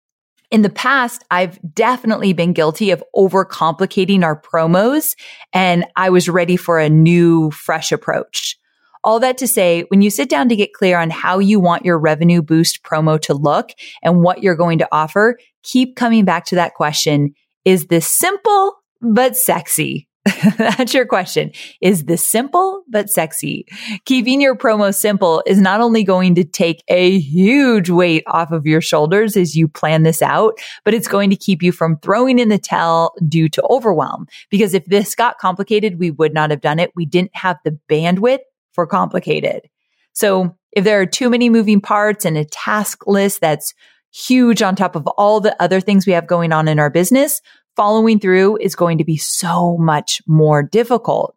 in 0.53 0.61
the 0.61 0.71
past, 0.71 1.25
I've 1.31 1.59
definitely 1.75 2.35
been 2.35 2.53
guilty 2.53 2.91
of 2.91 3.03
overcomplicating 3.17 4.23
our 4.23 4.39
promos 4.39 5.17
and 5.55 5.87
I 5.97 6.11
was 6.11 6.29
ready 6.29 6.57
for 6.59 6.79
a 6.79 6.91
new, 6.91 7.51
fresh 7.51 7.91
approach. 7.91 8.59
All 9.03 9.19
that 9.21 9.39
to 9.39 9.49
say, 9.49 9.85
when 9.89 10.03
you 10.03 10.11
sit 10.11 10.29
down 10.29 10.51
to 10.51 10.55
get 10.55 10.75
clear 10.75 10.99
on 10.99 11.09
how 11.09 11.39
you 11.39 11.59
want 11.59 11.87
your 11.87 11.99
revenue 11.99 12.43
boost 12.43 12.83
promo 12.83 13.19
to 13.23 13.33
look 13.33 13.71
and 14.03 14.23
what 14.23 14.43
you're 14.43 14.55
going 14.55 14.79
to 14.79 14.89
offer, 14.93 15.39
keep 15.63 15.97
coming 15.97 16.27
back 16.27 16.45
to 16.45 16.55
that 16.57 16.75
question. 16.75 17.35
Is 17.65 17.87
this 17.87 18.07
simple 18.07 18.75
but 19.01 19.37
sexy? 19.37 20.07
That's 20.57 20.95
your 20.95 21.05
question. 21.05 21.51
Is 21.81 22.05
this 22.05 22.27
simple 22.27 22.85
but 22.89 23.11
sexy? 23.11 23.67
Keeping 24.05 24.41
your 24.41 24.55
promo 24.55 24.95
simple 24.95 25.43
is 25.47 25.61
not 25.61 25.81
only 25.81 26.05
going 26.05 26.37
to 26.37 26.45
take 26.45 26.85
a 26.87 27.19
huge 27.19 27.91
weight 27.91 28.23
off 28.29 28.53
of 28.53 28.65
your 28.65 28.81
shoulders 28.81 29.37
as 29.37 29.57
you 29.57 29.67
plan 29.67 30.05
this 30.05 30.23
out, 30.23 30.59
but 30.85 30.95
it's 30.95 31.09
going 31.09 31.31
to 31.31 31.37
keep 31.37 31.61
you 31.61 31.73
from 31.73 31.99
throwing 31.99 32.39
in 32.39 32.51
the 32.51 32.59
towel 32.59 33.15
due 33.29 33.49
to 33.49 33.63
overwhelm. 33.69 34.27
Because 34.49 34.75
if 34.75 34.85
this 34.85 35.17
got 35.17 35.39
complicated, 35.39 35.99
we 35.99 36.13
would 36.13 36.33
not 36.33 36.51
have 36.51 36.61
done 36.61 36.79
it. 36.79 36.93
We 36.95 37.05
didn't 37.05 37.35
have 37.35 37.59
the 37.65 37.77
bandwidth 37.89 38.41
for 38.73 38.87
complicated. 38.87 39.69
So 40.13 40.57
if 40.71 40.85
there 40.85 41.01
are 41.01 41.07
too 41.07 41.31
many 41.31 41.51
moving 41.51 41.81
parts 41.81 42.25
and 42.25 42.37
a 42.37 42.45
task 42.45 43.09
list 43.09 43.41
that's 43.41 43.75
huge 44.13 44.63
on 44.63 44.77
top 44.77 44.95
of 44.95 45.07
all 45.09 45.41
the 45.41 45.61
other 45.61 45.81
things 45.81 46.07
we 46.07 46.13
have 46.13 46.27
going 46.27 46.53
on 46.53 46.69
in 46.69 46.79
our 46.79 46.91
business, 46.91 47.41
following 47.77 48.21
through 48.21 48.59
is 48.59 48.75
going 48.75 48.99
to 48.99 49.05
be 49.05 49.17
so 49.17 49.77
much 49.79 50.21
more 50.27 50.63
difficult. 50.63 51.35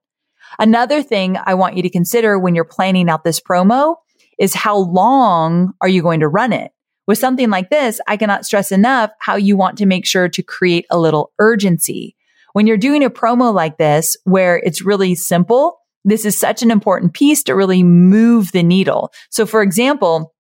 Another 0.60 1.02
thing 1.02 1.38
I 1.46 1.54
want 1.54 1.76
you 1.76 1.84
to 1.84 1.90
consider 1.90 2.40
when 2.40 2.56
you're 2.56 2.64
planning 2.64 3.10
out 3.10 3.24
this 3.24 3.40
promo 3.40 3.96
is 4.40 4.54
how 4.54 4.78
long 4.78 5.74
are 5.82 5.88
you 5.88 6.02
going 6.02 6.20
to 6.22 6.28
run 6.28 6.54
it? 6.54 6.72
With 7.08 7.18
something 7.20 7.50
like 7.50 7.70
this, 7.70 8.02
I 8.08 8.18
cannot 8.18 8.46
stress 8.46 8.72
enough 8.72 9.12
how 9.20 9.36
you 9.36 9.56
want 9.56 9.78
to 9.78 9.86
make 9.86 10.06
sure 10.06 10.28
to 10.28 10.44
create 10.44 10.86
a 10.90 10.98
little 10.98 11.32
urgency. 11.40 12.16
When 12.54 12.68
you're 12.68 12.78
doing 12.78 13.04
a 13.04 13.10
promo 13.10 13.54
like 13.54 13.78
this, 13.78 14.18
where 14.24 14.58
it's 14.58 14.82
really 14.82 15.14
simple, 15.14 15.78
this 16.04 16.26
is 16.26 16.38
such 16.38 16.64
an 16.64 16.72
important 16.72 17.14
piece 17.14 17.44
to 17.44 17.56
really 17.56 17.84
move 17.84 18.52
the 18.52 18.64
needle. 18.64 19.12
So 19.30 19.46
for 19.46 19.62
example, 19.62 20.34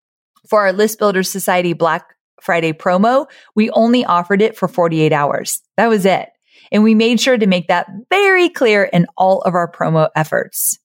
for 0.50 0.62
our 0.62 0.74
List 0.74 1.00
Builders 1.00 1.30
Society 1.30 1.74
Black 1.74 2.15
Friday 2.42 2.74
promo, 2.74 3.28
we 3.56 3.70
only 3.72 4.06
offered 4.06 4.42
it 4.42 4.58
for 4.58 4.68
48 4.68 5.12
hours. 5.12 5.62
That 5.78 5.88
was 5.88 6.06
it. 6.06 6.30
And 6.72 6.84
we 6.84 6.96
made 6.96 7.20
sure 7.20 7.38
to 7.38 7.48
make 7.48 7.68
that 7.68 7.88
very 8.10 8.50
clear 8.50 8.84
in 8.84 9.06
all 9.18 9.42
of 9.42 9.54
our 9.54 9.72
promo 9.72 10.10
efforts. 10.16 10.80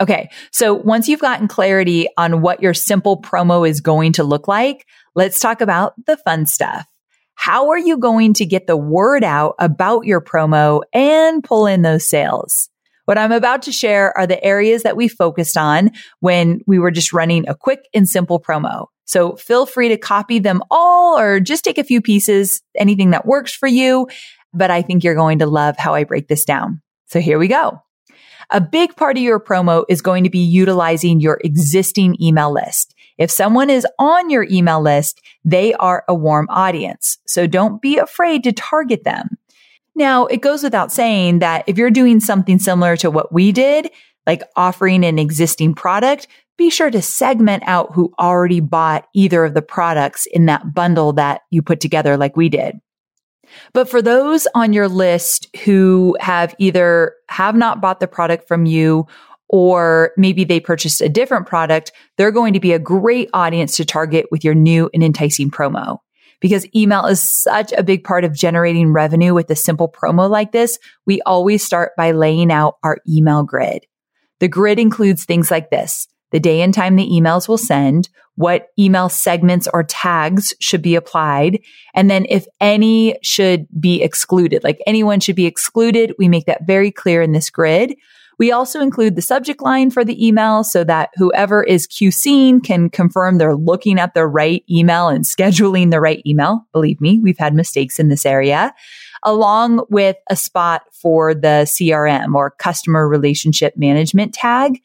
Okay. 0.00 0.28
So 0.52 0.74
once 0.74 1.08
you've 1.08 1.20
gotten 1.20 1.48
clarity 1.48 2.06
on 2.18 2.42
what 2.42 2.62
your 2.62 2.74
simple 2.74 3.20
promo 3.20 3.68
is 3.68 3.80
going 3.80 4.12
to 4.14 4.24
look 4.24 4.46
like, 4.46 4.86
let's 5.14 5.40
talk 5.40 5.60
about 5.60 5.94
the 6.06 6.16
fun 6.18 6.46
stuff. 6.46 6.86
How 7.34 7.70
are 7.70 7.78
you 7.78 7.98
going 7.98 8.34
to 8.34 8.46
get 8.46 8.66
the 8.66 8.76
word 8.76 9.24
out 9.24 9.54
about 9.58 10.04
your 10.04 10.20
promo 10.20 10.82
and 10.92 11.44
pull 11.44 11.66
in 11.66 11.82
those 11.82 12.06
sales? 12.06 12.68
What 13.04 13.18
I'm 13.18 13.32
about 13.32 13.62
to 13.62 13.72
share 13.72 14.16
are 14.18 14.26
the 14.26 14.42
areas 14.42 14.82
that 14.82 14.96
we 14.96 15.06
focused 15.06 15.56
on 15.56 15.90
when 16.20 16.60
we 16.66 16.78
were 16.78 16.90
just 16.90 17.12
running 17.12 17.48
a 17.48 17.54
quick 17.54 17.80
and 17.94 18.08
simple 18.08 18.40
promo. 18.40 18.86
So 19.06 19.36
feel 19.36 19.66
free 19.66 19.88
to 19.88 19.96
copy 19.96 20.38
them 20.38 20.62
all 20.70 21.18
or 21.18 21.40
just 21.40 21.64
take 21.64 21.78
a 21.78 21.84
few 21.84 22.02
pieces, 22.02 22.60
anything 22.76 23.10
that 23.10 23.26
works 23.26 23.54
for 23.54 23.66
you. 23.66 24.08
But 24.52 24.70
I 24.70 24.82
think 24.82 25.02
you're 25.02 25.14
going 25.14 25.38
to 25.38 25.46
love 25.46 25.76
how 25.78 25.94
I 25.94 26.04
break 26.04 26.28
this 26.28 26.44
down. 26.44 26.82
So 27.06 27.20
here 27.20 27.38
we 27.38 27.48
go. 27.48 27.80
A 28.50 28.60
big 28.60 28.94
part 28.94 29.16
of 29.16 29.22
your 29.22 29.40
promo 29.40 29.84
is 29.88 30.02
going 30.02 30.24
to 30.24 30.30
be 30.30 30.38
utilizing 30.38 31.20
your 31.20 31.40
existing 31.42 32.16
email 32.22 32.52
list. 32.52 32.94
If 33.18 33.30
someone 33.30 33.70
is 33.70 33.86
on 33.98 34.30
your 34.30 34.46
email 34.50 34.80
list, 34.80 35.20
they 35.44 35.74
are 35.74 36.04
a 36.06 36.14
warm 36.14 36.46
audience. 36.50 37.18
So 37.26 37.46
don't 37.46 37.82
be 37.82 37.98
afraid 37.98 38.44
to 38.44 38.52
target 38.52 39.04
them. 39.04 39.36
Now, 39.94 40.26
it 40.26 40.42
goes 40.42 40.62
without 40.62 40.92
saying 40.92 41.38
that 41.38 41.64
if 41.66 41.78
you're 41.78 41.90
doing 41.90 42.20
something 42.20 42.58
similar 42.58 42.96
to 42.98 43.10
what 43.10 43.32
we 43.32 43.50
did, 43.50 43.90
like 44.26 44.42
offering 44.54 45.04
an 45.04 45.18
existing 45.18 45.74
product, 45.74 46.28
be 46.56 46.70
sure 46.70 46.90
to 46.90 47.02
segment 47.02 47.62
out 47.66 47.94
who 47.94 48.12
already 48.18 48.60
bought 48.60 49.06
either 49.14 49.44
of 49.44 49.54
the 49.54 49.62
products 49.62 50.26
in 50.26 50.46
that 50.46 50.74
bundle 50.74 51.12
that 51.14 51.42
you 51.50 51.62
put 51.62 51.80
together 51.80 52.16
like 52.16 52.36
we 52.36 52.48
did. 52.48 52.80
But 53.72 53.88
for 53.88 54.02
those 54.02 54.46
on 54.54 54.72
your 54.72 54.88
list 54.88 55.54
who 55.64 56.16
have 56.20 56.54
either 56.58 57.14
have 57.28 57.54
not 57.54 57.80
bought 57.80 58.00
the 58.00 58.08
product 58.08 58.48
from 58.48 58.66
you 58.66 59.06
or 59.48 60.12
maybe 60.16 60.44
they 60.44 60.58
purchased 60.58 61.00
a 61.00 61.08
different 61.08 61.46
product, 61.46 61.92
they're 62.16 62.32
going 62.32 62.52
to 62.54 62.60
be 62.60 62.72
a 62.72 62.78
great 62.78 63.30
audience 63.32 63.76
to 63.76 63.84
target 63.84 64.26
with 64.30 64.42
your 64.42 64.54
new 64.54 64.90
and 64.92 65.04
enticing 65.04 65.50
promo. 65.50 65.98
Because 66.40 66.66
email 66.74 67.06
is 67.06 67.30
such 67.30 67.72
a 67.72 67.82
big 67.82 68.04
part 68.04 68.24
of 68.24 68.34
generating 68.34 68.92
revenue 68.92 69.32
with 69.32 69.48
a 69.50 69.56
simple 69.56 69.90
promo 69.90 70.28
like 70.28 70.52
this, 70.52 70.78
we 71.06 71.22
always 71.22 71.64
start 71.64 71.92
by 71.96 72.10
laying 72.10 72.52
out 72.52 72.74
our 72.82 72.98
email 73.08 73.42
grid. 73.42 73.86
The 74.40 74.48
grid 74.48 74.78
includes 74.78 75.24
things 75.24 75.50
like 75.50 75.70
this 75.70 76.08
the 76.30 76.40
day 76.40 76.60
and 76.60 76.74
time 76.74 76.96
the 76.96 77.08
emails 77.08 77.48
will 77.48 77.58
send, 77.58 78.08
what 78.36 78.68
email 78.78 79.08
segments 79.08 79.66
or 79.72 79.82
tags 79.82 80.54
should 80.60 80.82
be 80.82 80.94
applied, 80.94 81.58
and 81.94 82.10
then 82.10 82.26
if 82.28 82.46
any 82.60 83.16
should 83.22 83.66
be 83.80 84.02
excluded, 84.02 84.62
like 84.62 84.78
anyone 84.86 85.20
should 85.20 85.36
be 85.36 85.46
excluded, 85.46 86.14
we 86.18 86.28
make 86.28 86.46
that 86.46 86.66
very 86.66 86.90
clear 86.90 87.22
in 87.22 87.32
this 87.32 87.50
grid. 87.50 87.94
We 88.38 88.52
also 88.52 88.80
include 88.80 89.16
the 89.16 89.22
subject 89.22 89.62
line 89.62 89.90
for 89.90 90.04
the 90.04 90.26
email 90.26 90.62
so 90.62 90.84
that 90.84 91.08
whoever 91.16 91.62
is 91.62 91.86
QCing 91.86 92.62
can 92.62 92.90
confirm 92.90 93.38
they're 93.38 93.56
looking 93.56 93.98
at 93.98 94.12
the 94.12 94.26
right 94.26 94.62
email 94.70 95.08
and 95.08 95.24
scheduling 95.24 95.90
the 95.90 96.02
right 96.02 96.20
email. 96.26 96.66
Believe 96.72 97.00
me, 97.00 97.18
we've 97.18 97.38
had 97.38 97.54
mistakes 97.54 97.98
in 97.98 98.08
this 98.08 98.26
area 98.26 98.74
along 99.22 99.84
with 99.90 100.16
a 100.30 100.36
spot 100.36 100.82
for 100.92 101.34
the 101.34 101.64
CRM 101.64 102.34
or 102.34 102.50
customer 102.50 103.08
relationship 103.08 103.74
management 103.76 104.34
tag. 104.34 104.80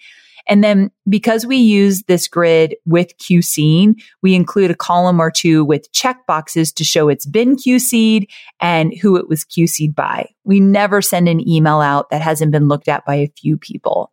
And 0.52 0.62
then 0.62 0.92
because 1.08 1.46
we 1.46 1.56
use 1.56 2.04
this 2.10 2.28
grid 2.28 2.76
with 2.86 3.18
QCing, 3.20 3.96
we 4.22 4.36
include 4.36 4.70
a 4.70 4.76
column 4.76 5.22
or 5.22 5.32
two 5.32 5.64
with 5.64 5.90
checkboxes 5.94 6.74
to 6.74 6.84
show 6.84 7.08
it's 7.08 7.26
been 7.26 7.56
QC'd 7.56 8.30
and 8.60 8.94
who 8.98 9.16
it 9.16 9.30
was 9.30 9.46
QC'd 9.46 9.96
by. 9.96 10.28
We 10.44 10.60
never 10.60 11.02
send 11.02 11.30
an 11.30 11.48
email 11.48 11.80
out 11.80 12.10
that 12.10 12.22
hasn't 12.22 12.52
been 12.52 12.68
looked 12.68 12.90
at 12.90 13.06
by 13.06 13.16
a 13.16 13.32
few 13.38 13.56
people. 13.56 14.12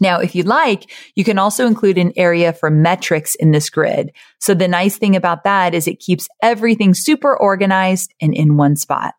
Now, 0.00 0.20
if 0.20 0.34
you'd 0.34 0.46
like, 0.46 0.92
you 1.14 1.24
can 1.24 1.38
also 1.38 1.66
include 1.66 1.96
an 1.96 2.12
area 2.14 2.52
for 2.52 2.68
metrics 2.68 3.34
in 3.34 3.52
this 3.52 3.70
grid. 3.70 4.12
So 4.40 4.52
the 4.52 4.68
nice 4.68 4.98
thing 4.98 5.16
about 5.16 5.44
that 5.44 5.72
is 5.72 5.88
it 5.88 5.98
keeps 5.98 6.28
everything 6.42 6.92
super 6.92 7.34
organized 7.34 8.12
and 8.20 8.34
in 8.34 8.58
one 8.58 8.76
spot. 8.76 9.14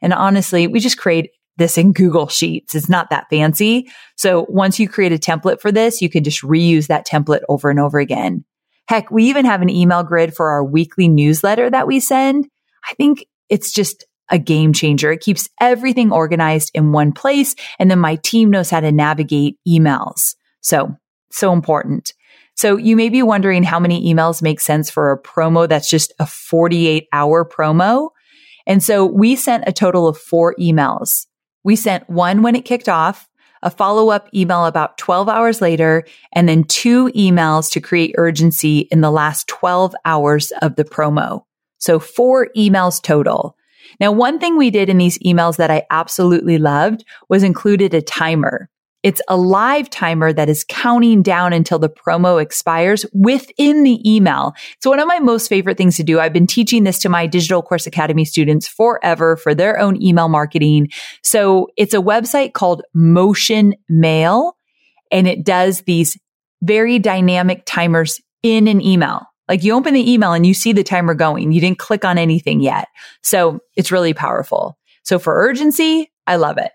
And 0.00 0.14
honestly, 0.14 0.68
we 0.68 0.78
just 0.78 0.98
create 0.98 1.30
this 1.60 1.78
in 1.78 1.92
Google 1.92 2.26
Sheets. 2.26 2.74
It's 2.74 2.88
not 2.88 3.10
that 3.10 3.28
fancy. 3.30 3.88
So 4.16 4.46
once 4.48 4.80
you 4.80 4.88
create 4.88 5.12
a 5.12 5.18
template 5.18 5.60
for 5.60 5.70
this, 5.70 6.02
you 6.02 6.10
can 6.10 6.24
just 6.24 6.42
reuse 6.42 6.88
that 6.88 7.06
template 7.06 7.42
over 7.48 7.70
and 7.70 7.78
over 7.78 8.00
again. 8.00 8.44
Heck, 8.88 9.12
we 9.12 9.24
even 9.26 9.44
have 9.44 9.62
an 9.62 9.70
email 9.70 10.02
grid 10.02 10.34
for 10.34 10.48
our 10.48 10.64
weekly 10.64 11.08
newsletter 11.08 11.70
that 11.70 11.86
we 11.86 12.00
send. 12.00 12.48
I 12.90 12.94
think 12.94 13.26
it's 13.48 13.70
just 13.70 14.04
a 14.30 14.38
game 14.38 14.72
changer. 14.72 15.12
It 15.12 15.20
keeps 15.20 15.48
everything 15.60 16.12
organized 16.12 16.72
in 16.74 16.92
one 16.92 17.12
place. 17.12 17.54
And 17.78 17.90
then 17.90 18.00
my 18.00 18.16
team 18.16 18.50
knows 18.50 18.70
how 18.70 18.80
to 18.80 18.90
navigate 18.90 19.58
emails. 19.68 20.34
So, 20.60 20.96
so 21.30 21.52
important. 21.52 22.14
So 22.56 22.76
you 22.76 22.96
may 22.96 23.08
be 23.08 23.22
wondering 23.22 23.62
how 23.62 23.80
many 23.80 24.12
emails 24.12 24.42
make 24.42 24.60
sense 24.60 24.90
for 24.90 25.12
a 25.12 25.22
promo 25.22 25.68
that's 25.68 25.88
just 25.88 26.12
a 26.18 26.26
48 26.26 27.06
hour 27.12 27.44
promo. 27.44 28.10
And 28.66 28.82
so 28.82 29.06
we 29.06 29.36
sent 29.36 29.64
a 29.66 29.72
total 29.72 30.06
of 30.06 30.18
four 30.18 30.54
emails. 30.56 31.26
We 31.64 31.76
sent 31.76 32.08
one 32.08 32.42
when 32.42 32.56
it 32.56 32.64
kicked 32.64 32.88
off, 32.88 33.28
a 33.62 33.70
follow 33.70 34.08
up 34.10 34.28
email 34.34 34.64
about 34.64 34.96
12 34.96 35.28
hours 35.28 35.60
later, 35.60 36.04
and 36.32 36.48
then 36.48 36.64
two 36.64 37.08
emails 37.08 37.70
to 37.72 37.80
create 37.80 38.14
urgency 38.16 38.80
in 38.90 39.02
the 39.02 39.10
last 39.10 39.48
12 39.48 39.94
hours 40.04 40.52
of 40.62 40.76
the 40.76 40.84
promo. 40.84 41.44
So 41.78 41.98
four 41.98 42.48
emails 42.56 43.02
total. 43.02 43.56
Now, 43.98 44.12
one 44.12 44.38
thing 44.38 44.56
we 44.56 44.70
did 44.70 44.88
in 44.88 44.98
these 44.98 45.18
emails 45.18 45.56
that 45.56 45.70
I 45.70 45.82
absolutely 45.90 46.58
loved 46.58 47.04
was 47.28 47.42
included 47.42 47.92
a 47.92 48.00
timer. 48.00 48.69
It's 49.02 49.22
a 49.28 49.36
live 49.36 49.88
timer 49.88 50.32
that 50.32 50.48
is 50.48 50.64
counting 50.68 51.22
down 51.22 51.52
until 51.52 51.78
the 51.78 51.88
promo 51.88 52.40
expires 52.40 53.06
within 53.12 53.82
the 53.82 54.00
email. 54.08 54.52
It's 54.76 54.86
one 54.86 54.98
of 54.98 55.08
my 55.08 55.18
most 55.18 55.48
favorite 55.48 55.78
things 55.78 55.96
to 55.96 56.02
do. 56.02 56.20
I've 56.20 56.32
been 56.32 56.46
teaching 56.46 56.84
this 56.84 56.98
to 57.00 57.08
my 57.08 57.26
digital 57.26 57.62
course 57.62 57.86
academy 57.86 58.24
students 58.24 58.68
forever 58.68 59.36
for 59.36 59.54
their 59.54 59.78
own 59.78 60.00
email 60.02 60.28
marketing. 60.28 60.88
So 61.22 61.68
it's 61.76 61.94
a 61.94 61.98
website 61.98 62.52
called 62.52 62.82
Motion 62.92 63.74
Mail 63.88 64.56
and 65.10 65.26
it 65.26 65.44
does 65.44 65.82
these 65.82 66.18
very 66.62 66.98
dynamic 66.98 67.62
timers 67.64 68.20
in 68.42 68.68
an 68.68 68.80
email. 68.80 69.22
Like 69.48 69.64
you 69.64 69.74
open 69.74 69.94
the 69.94 70.12
email 70.12 70.32
and 70.32 70.46
you 70.46 70.54
see 70.54 70.72
the 70.72 70.84
timer 70.84 71.14
going. 71.14 71.52
You 71.52 71.60
didn't 71.60 71.78
click 71.78 72.04
on 72.04 72.18
anything 72.18 72.60
yet. 72.60 72.88
So 73.22 73.60
it's 73.76 73.90
really 73.90 74.14
powerful. 74.14 74.78
So 75.02 75.18
for 75.18 75.34
urgency, 75.34 76.10
I 76.26 76.36
love 76.36 76.58
it. 76.58 76.70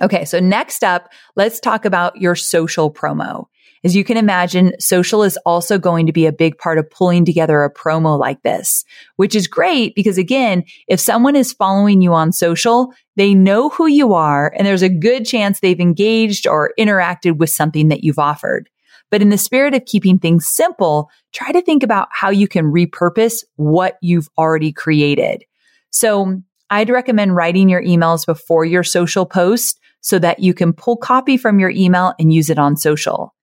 Okay. 0.00 0.24
So 0.24 0.38
next 0.40 0.84
up, 0.84 1.12
let's 1.36 1.60
talk 1.60 1.84
about 1.84 2.20
your 2.20 2.34
social 2.34 2.92
promo. 2.92 3.46
As 3.84 3.94
you 3.94 4.02
can 4.02 4.16
imagine, 4.16 4.72
social 4.80 5.22
is 5.22 5.38
also 5.46 5.78
going 5.78 6.06
to 6.06 6.12
be 6.12 6.26
a 6.26 6.32
big 6.32 6.58
part 6.58 6.78
of 6.78 6.90
pulling 6.90 7.24
together 7.24 7.62
a 7.62 7.72
promo 7.72 8.18
like 8.18 8.42
this, 8.42 8.84
which 9.16 9.36
is 9.36 9.46
great 9.46 9.94
because 9.94 10.18
again, 10.18 10.64
if 10.88 10.98
someone 10.98 11.36
is 11.36 11.52
following 11.52 12.02
you 12.02 12.12
on 12.12 12.32
social, 12.32 12.92
they 13.16 13.34
know 13.34 13.68
who 13.68 13.86
you 13.86 14.14
are 14.14 14.52
and 14.56 14.66
there's 14.66 14.82
a 14.82 14.88
good 14.88 15.24
chance 15.24 15.60
they've 15.60 15.78
engaged 15.78 16.46
or 16.46 16.72
interacted 16.78 17.38
with 17.38 17.50
something 17.50 17.88
that 17.88 18.02
you've 18.02 18.18
offered. 18.18 18.68
But 19.10 19.22
in 19.22 19.30
the 19.30 19.38
spirit 19.38 19.74
of 19.74 19.84
keeping 19.86 20.18
things 20.18 20.46
simple, 20.46 21.10
try 21.32 21.52
to 21.52 21.62
think 21.62 21.82
about 21.82 22.08
how 22.10 22.30
you 22.30 22.48
can 22.48 22.66
repurpose 22.66 23.44
what 23.56 23.96
you've 24.02 24.28
already 24.36 24.72
created. 24.72 25.44
So 25.90 26.42
I'd 26.70 26.90
recommend 26.90 27.34
writing 27.34 27.68
your 27.68 27.82
emails 27.82 28.26
before 28.26 28.64
your 28.64 28.84
social 28.84 29.24
post 29.24 29.80
so 30.00 30.18
that 30.18 30.40
you 30.40 30.54
can 30.54 30.72
pull 30.72 30.96
copy 30.96 31.36
from 31.36 31.58
your 31.58 31.70
email 31.70 32.14
and 32.18 32.32
use 32.32 32.50
it 32.50 32.58
on 32.58 32.76
social. 32.76 33.34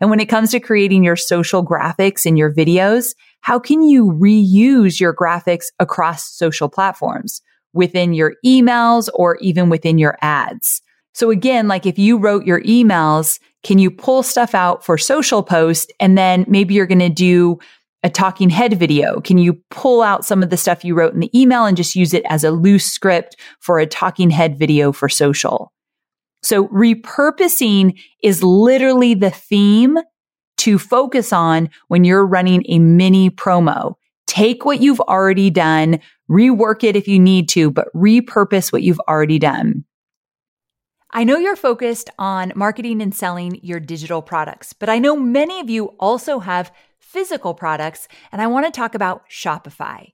And 0.00 0.10
when 0.10 0.20
it 0.20 0.28
comes 0.28 0.50
to 0.50 0.60
creating 0.60 1.04
your 1.04 1.16
social 1.16 1.64
graphics 1.64 2.26
and 2.26 2.36
your 2.36 2.52
videos, 2.52 3.14
how 3.40 3.58
can 3.58 3.82
you 3.82 4.06
reuse 4.06 5.00
your 5.00 5.14
graphics 5.14 5.66
across 5.78 6.28
social 6.28 6.68
platforms 6.68 7.40
within 7.72 8.14
your 8.14 8.34
emails 8.44 9.08
or 9.14 9.36
even 9.36 9.68
within 9.68 9.98
your 9.98 10.16
ads? 10.20 10.82
So 11.12 11.30
again, 11.30 11.68
like 11.68 11.86
if 11.86 11.98
you 11.98 12.18
wrote 12.18 12.44
your 12.44 12.60
emails, 12.62 13.38
can 13.62 13.78
you 13.78 13.90
pull 13.90 14.22
stuff 14.22 14.54
out 14.54 14.84
for 14.84 14.98
social 14.98 15.42
post 15.42 15.92
and 16.00 16.18
then 16.18 16.44
maybe 16.48 16.74
you're 16.74 16.86
going 16.86 16.98
to 16.98 17.08
do 17.08 17.58
a 18.02 18.10
talking 18.10 18.50
head 18.50 18.78
video? 18.78 19.20
Can 19.20 19.38
you 19.38 19.58
pull 19.70 20.02
out 20.02 20.24
some 20.24 20.42
of 20.42 20.50
the 20.50 20.56
stuff 20.56 20.84
you 20.84 20.94
wrote 20.94 21.14
in 21.14 21.20
the 21.20 21.38
email 21.38 21.64
and 21.64 21.76
just 21.76 21.96
use 21.96 22.12
it 22.12 22.24
as 22.28 22.44
a 22.44 22.50
loose 22.50 22.84
script 22.84 23.36
for 23.60 23.78
a 23.78 23.86
talking 23.86 24.28
head 24.28 24.58
video 24.58 24.92
for 24.92 25.08
social? 25.08 25.72
So 26.44 26.68
repurposing 26.68 27.98
is 28.22 28.42
literally 28.42 29.14
the 29.14 29.30
theme 29.30 29.98
to 30.58 30.78
focus 30.78 31.32
on 31.32 31.70
when 31.88 32.04
you're 32.04 32.26
running 32.26 32.64
a 32.68 32.78
mini 32.78 33.30
promo. 33.30 33.94
Take 34.26 34.64
what 34.64 34.80
you've 34.80 35.00
already 35.00 35.50
done, 35.50 36.00
rework 36.30 36.84
it 36.84 36.96
if 36.96 37.08
you 37.08 37.18
need 37.18 37.48
to, 37.50 37.70
but 37.70 37.88
repurpose 37.94 38.72
what 38.72 38.82
you've 38.82 39.00
already 39.08 39.38
done. 39.38 39.84
I 41.10 41.24
know 41.24 41.38
you're 41.38 41.56
focused 41.56 42.10
on 42.18 42.52
marketing 42.56 43.00
and 43.00 43.14
selling 43.14 43.60
your 43.62 43.78
digital 43.78 44.20
products, 44.20 44.72
but 44.72 44.88
I 44.88 44.98
know 44.98 45.16
many 45.16 45.60
of 45.60 45.70
you 45.70 45.94
also 46.00 46.40
have 46.40 46.72
physical 46.98 47.54
products, 47.54 48.08
and 48.32 48.42
I 48.42 48.48
want 48.48 48.66
to 48.66 48.72
talk 48.72 48.96
about 48.96 49.30
Shopify. 49.30 50.13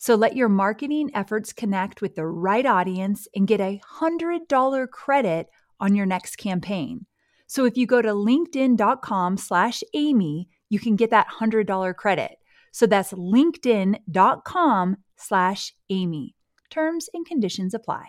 So 0.00 0.14
let 0.14 0.34
your 0.34 0.48
marketing 0.48 1.10
efforts 1.12 1.52
connect 1.52 2.00
with 2.00 2.14
the 2.14 2.24
right 2.24 2.64
audience 2.64 3.28
and 3.36 3.46
get 3.46 3.60
a 3.60 3.78
$100 4.00 4.90
credit 4.90 5.48
on 5.78 5.94
your 5.94 6.06
next 6.06 6.36
campaign. 6.36 7.04
So 7.46 7.66
if 7.66 7.76
you 7.76 7.86
go 7.86 8.00
to 8.00 8.08
linkedin.com 8.08 9.36
slash 9.36 9.82
Amy, 9.92 10.48
you 10.70 10.78
can 10.78 10.96
get 10.96 11.10
that 11.10 11.26
$100 11.28 11.94
credit. 11.96 12.38
So 12.72 12.86
that's 12.86 13.12
linkedin.com 13.12 14.96
slash 15.16 15.74
Amy. 15.90 16.34
Terms 16.70 17.10
and 17.12 17.26
conditions 17.26 17.74
apply. 17.74 18.06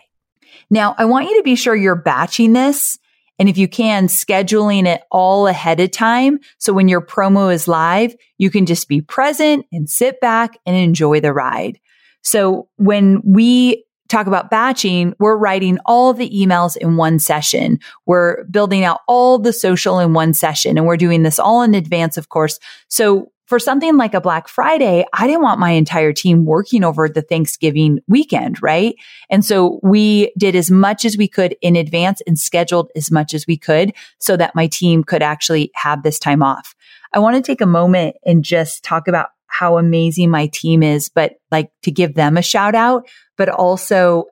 Now, 0.70 0.94
I 0.96 1.04
want 1.04 1.28
you 1.28 1.36
to 1.36 1.42
be 1.42 1.56
sure 1.56 1.76
you're 1.76 1.94
batching 1.94 2.54
this 2.54 2.98
and 3.38 3.48
if 3.48 3.58
you 3.58 3.68
can, 3.68 4.06
scheduling 4.06 4.86
it 4.86 5.02
all 5.10 5.46
ahead 5.46 5.80
of 5.80 5.90
time. 5.90 6.38
So 6.58 6.72
when 6.72 6.88
your 6.88 7.04
promo 7.04 7.52
is 7.52 7.66
live, 7.66 8.14
you 8.38 8.50
can 8.50 8.66
just 8.66 8.88
be 8.88 9.00
present 9.00 9.66
and 9.72 9.88
sit 9.88 10.20
back 10.20 10.58
and 10.66 10.76
enjoy 10.76 11.20
the 11.20 11.32
ride. 11.32 11.78
So 12.22 12.68
when 12.76 13.20
we 13.24 13.84
talk 14.12 14.26
about 14.26 14.50
batching, 14.50 15.14
we're 15.18 15.36
writing 15.36 15.78
all 15.86 16.12
the 16.12 16.30
emails 16.30 16.76
in 16.76 16.96
one 16.96 17.18
session. 17.18 17.80
We're 18.06 18.44
building 18.44 18.84
out 18.84 19.00
all 19.08 19.38
the 19.38 19.52
social 19.52 19.98
in 19.98 20.12
one 20.12 20.34
session 20.34 20.76
and 20.76 20.86
we're 20.86 20.96
doing 20.96 21.22
this 21.22 21.38
all 21.38 21.62
in 21.62 21.74
advance, 21.74 22.16
of 22.16 22.28
course. 22.28 22.58
So 22.88 23.32
for 23.46 23.58
something 23.58 23.96
like 23.96 24.14
a 24.14 24.20
Black 24.20 24.48
Friday, 24.48 25.04
I 25.12 25.26
didn't 25.26 25.42
want 25.42 25.60
my 25.60 25.70
entire 25.70 26.12
team 26.12 26.44
working 26.44 26.84
over 26.84 27.08
the 27.08 27.22
Thanksgiving 27.22 27.98
weekend, 28.08 28.62
right? 28.62 28.94
And 29.28 29.44
so 29.44 29.80
we 29.82 30.32
did 30.38 30.56
as 30.56 30.70
much 30.70 31.04
as 31.04 31.16
we 31.16 31.28
could 31.28 31.56
in 31.60 31.76
advance 31.76 32.22
and 32.26 32.38
scheduled 32.38 32.90
as 32.96 33.10
much 33.10 33.34
as 33.34 33.46
we 33.46 33.58
could 33.58 33.92
so 34.20 34.36
that 34.36 34.54
my 34.54 34.68
team 34.68 35.04
could 35.04 35.22
actually 35.22 35.70
have 35.74 36.02
this 36.02 36.18
time 36.18 36.42
off. 36.42 36.74
I 37.12 37.18
want 37.18 37.36
to 37.36 37.42
take 37.42 37.60
a 37.60 37.66
moment 37.66 38.16
and 38.24 38.42
just 38.42 38.84
talk 38.84 39.06
about 39.06 39.28
how 39.52 39.76
amazing 39.76 40.30
my 40.30 40.46
team 40.46 40.82
is, 40.82 41.10
but 41.10 41.34
like 41.50 41.70
to 41.82 41.90
give 41.90 42.14
them 42.14 42.38
a 42.38 42.42
shout 42.42 42.74
out, 42.74 43.06
but 43.36 43.48
also 43.48 44.26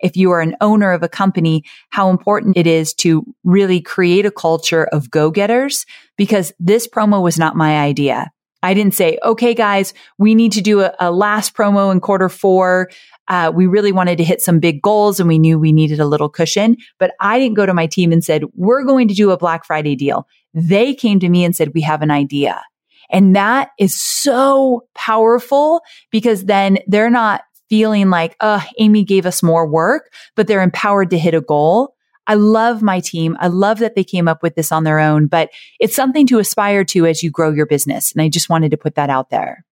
if 0.00 0.16
you 0.16 0.30
are 0.30 0.40
an 0.40 0.56
owner 0.60 0.92
of 0.92 1.02
a 1.02 1.08
company, 1.08 1.62
how 1.90 2.10
important 2.10 2.56
it 2.56 2.66
is 2.66 2.94
to 2.94 3.22
really 3.44 3.80
create 3.80 4.24
a 4.24 4.30
culture 4.30 4.84
of 4.84 5.10
go-getters 5.10 5.84
because 6.16 6.52
this 6.58 6.88
promo 6.88 7.22
was 7.22 7.38
not 7.38 7.54
my 7.54 7.78
idea. 7.78 8.30
I 8.62 8.74
didn't 8.74 8.94
say, 8.94 9.18
okay, 9.24 9.54
guys, 9.54 9.94
we 10.18 10.34
need 10.34 10.52
to 10.52 10.60
do 10.60 10.80
a, 10.80 10.94
a 11.00 11.10
last 11.10 11.54
promo 11.54 11.90
in 11.92 12.00
quarter 12.00 12.28
four. 12.28 12.90
Uh, 13.28 13.50
we 13.54 13.66
really 13.66 13.92
wanted 13.92 14.18
to 14.18 14.24
hit 14.24 14.42
some 14.42 14.58
big 14.58 14.82
goals 14.82 15.18
and 15.18 15.28
we 15.28 15.38
knew 15.38 15.58
we 15.58 15.72
needed 15.72 16.00
a 16.00 16.06
little 16.06 16.28
cushion, 16.28 16.76
but 16.98 17.12
I 17.20 17.38
didn't 17.38 17.56
go 17.56 17.64
to 17.64 17.74
my 17.74 17.86
team 17.86 18.12
and 18.12 18.24
said, 18.24 18.44
we're 18.54 18.84
going 18.84 19.08
to 19.08 19.14
do 19.14 19.30
a 19.30 19.38
Black 19.38 19.64
Friday 19.64 19.96
deal. 19.96 20.26
They 20.52 20.94
came 20.94 21.20
to 21.20 21.28
me 21.28 21.44
and 21.44 21.54
said, 21.54 21.72
we 21.74 21.82
have 21.82 22.02
an 22.02 22.10
idea. 22.10 22.60
And 23.08 23.34
that 23.34 23.70
is 23.78 24.00
so 24.00 24.84
powerful 24.94 25.80
because 26.10 26.44
then 26.44 26.78
they're 26.86 27.10
not 27.10 27.42
feeling 27.70 28.10
like, 28.10 28.36
oh, 28.40 28.62
Amy 28.78 29.04
gave 29.04 29.24
us 29.24 29.42
more 29.42 29.66
work, 29.66 30.12
but 30.36 30.46
they're 30.46 30.60
empowered 30.60 31.08
to 31.10 31.18
hit 31.18 31.32
a 31.32 31.40
goal. 31.40 31.94
I 32.26 32.34
love 32.34 32.82
my 32.82 33.00
team. 33.00 33.36
I 33.40 33.46
love 33.46 33.78
that 33.78 33.94
they 33.94 34.04
came 34.04 34.28
up 34.28 34.42
with 34.42 34.54
this 34.54 34.70
on 34.70 34.84
their 34.84 34.98
own, 35.00 35.26
but 35.26 35.50
it's 35.80 35.96
something 35.96 36.26
to 36.26 36.38
aspire 36.38 36.84
to 36.84 37.06
as 37.06 37.22
you 37.22 37.30
grow 37.30 37.50
your 37.50 37.66
business. 37.66 38.12
And 38.12 38.20
I 38.20 38.28
just 38.28 38.50
wanted 38.50 38.72
to 38.72 38.76
put 38.76 38.96
that 38.96 39.08
out 39.08 39.30
there. 39.30 39.64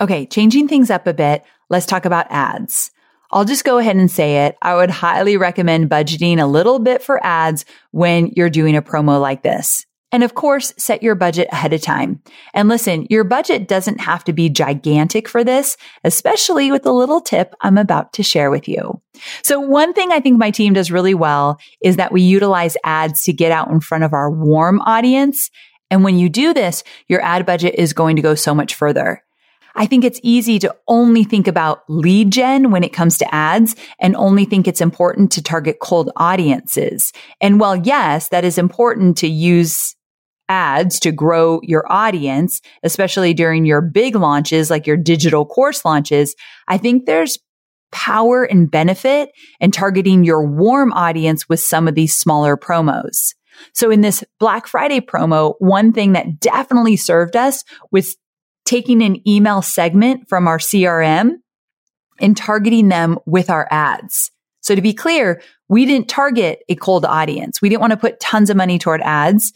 Okay. 0.00 0.26
Changing 0.26 0.66
things 0.66 0.90
up 0.90 1.06
a 1.06 1.14
bit. 1.14 1.44
Let's 1.68 1.86
talk 1.86 2.04
about 2.04 2.26
ads. 2.30 2.90
I'll 3.30 3.44
just 3.44 3.64
go 3.64 3.78
ahead 3.78 3.96
and 3.96 4.10
say 4.10 4.46
it. 4.46 4.56
I 4.60 4.74
would 4.74 4.90
highly 4.90 5.36
recommend 5.36 5.90
budgeting 5.90 6.38
a 6.38 6.46
little 6.46 6.78
bit 6.78 7.02
for 7.02 7.24
ads 7.24 7.64
when 7.90 8.32
you're 8.36 8.50
doing 8.50 8.76
a 8.76 8.82
promo 8.82 9.20
like 9.20 9.42
this. 9.42 9.86
And 10.12 10.22
of 10.22 10.34
course, 10.34 10.74
set 10.76 11.02
your 11.02 11.14
budget 11.14 11.48
ahead 11.50 11.72
of 11.72 11.80
time. 11.80 12.20
And 12.52 12.68
listen, 12.68 13.06
your 13.08 13.24
budget 13.24 13.66
doesn't 13.66 14.02
have 14.02 14.22
to 14.24 14.34
be 14.34 14.50
gigantic 14.50 15.26
for 15.26 15.42
this, 15.42 15.78
especially 16.04 16.70
with 16.70 16.82
the 16.82 16.92
little 16.92 17.22
tip 17.22 17.54
I'm 17.62 17.78
about 17.78 18.12
to 18.14 18.22
share 18.22 18.50
with 18.50 18.68
you. 18.68 19.00
So 19.42 19.58
one 19.58 19.94
thing 19.94 20.12
I 20.12 20.20
think 20.20 20.38
my 20.38 20.50
team 20.50 20.74
does 20.74 20.90
really 20.90 21.14
well 21.14 21.58
is 21.82 21.96
that 21.96 22.12
we 22.12 22.20
utilize 22.20 22.76
ads 22.84 23.22
to 23.22 23.32
get 23.32 23.52
out 23.52 23.70
in 23.70 23.80
front 23.80 24.04
of 24.04 24.12
our 24.12 24.30
warm 24.30 24.80
audience. 24.82 25.50
And 25.90 26.04
when 26.04 26.18
you 26.18 26.28
do 26.28 26.52
this, 26.52 26.84
your 27.08 27.22
ad 27.22 27.46
budget 27.46 27.76
is 27.76 27.94
going 27.94 28.16
to 28.16 28.22
go 28.22 28.34
so 28.34 28.54
much 28.54 28.74
further. 28.74 29.22
I 29.74 29.86
think 29.86 30.04
it's 30.04 30.20
easy 30.22 30.58
to 30.58 30.76
only 30.86 31.24
think 31.24 31.48
about 31.48 31.84
lead 31.88 32.30
gen 32.30 32.70
when 32.70 32.84
it 32.84 32.92
comes 32.92 33.16
to 33.18 33.34
ads 33.34 33.74
and 33.98 34.14
only 34.16 34.44
think 34.44 34.68
it's 34.68 34.82
important 34.82 35.32
to 35.32 35.42
target 35.42 35.78
cold 35.80 36.10
audiences. 36.16 37.12
And 37.40 37.58
while 37.58 37.76
yes, 37.76 38.28
that 38.28 38.44
is 38.44 38.58
important 38.58 39.16
to 39.18 39.26
use 39.26 39.96
ads 40.52 41.00
to 41.00 41.10
grow 41.10 41.60
your 41.62 41.90
audience, 41.90 42.60
especially 42.82 43.32
during 43.32 43.64
your 43.64 43.80
big 43.80 44.14
launches, 44.14 44.68
like 44.68 44.86
your 44.86 44.98
digital 44.98 45.46
course 45.46 45.82
launches, 45.82 46.36
I 46.68 46.76
think 46.76 47.06
there's 47.06 47.38
power 47.90 48.44
and 48.44 48.70
benefit 48.70 49.30
in 49.60 49.70
targeting 49.70 50.24
your 50.24 50.46
warm 50.46 50.92
audience 50.92 51.48
with 51.48 51.60
some 51.60 51.88
of 51.88 51.94
these 51.94 52.14
smaller 52.14 52.58
promos. 52.58 53.34
So 53.72 53.90
in 53.90 54.02
this 54.02 54.22
Black 54.38 54.66
Friday 54.66 55.00
promo, 55.00 55.54
one 55.58 55.92
thing 55.92 56.12
that 56.12 56.38
definitely 56.38 56.96
served 56.96 57.34
us 57.34 57.64
was 57.90 58.16
taking 58.66 59.02
an 59.02 59.26
email 59.26 59.62
segment 59.62 60.28
from 60.28 60.48
our 60.48 60.58
CRM 60.58 61.36
and 62.20 62.36
targeting 62.36 62.88
them 62.88 63.18
with 63.24 63.48
our 63.48 63.66
ads. 63.70 64.30
So 64.60 64.74
to 64.74 64.82
be 64.82 64.92
clear, 64.92 65.40
we 65.68 65.86
didn't 65.86 66.08
target 66.08 66.62
a 66.68 66.74
cold 66.74 67.06
audience. 67.06 67.62
We 67.62 67.70
didn't 67.70 67.80
want 67.80 67.92
to 67.92 67.96
put 67.96 68.20
tons 68.20 68.50
of 68.50 68.56
money 68.56 68.78
toward 68.78 69.00
ads 69.00 69.52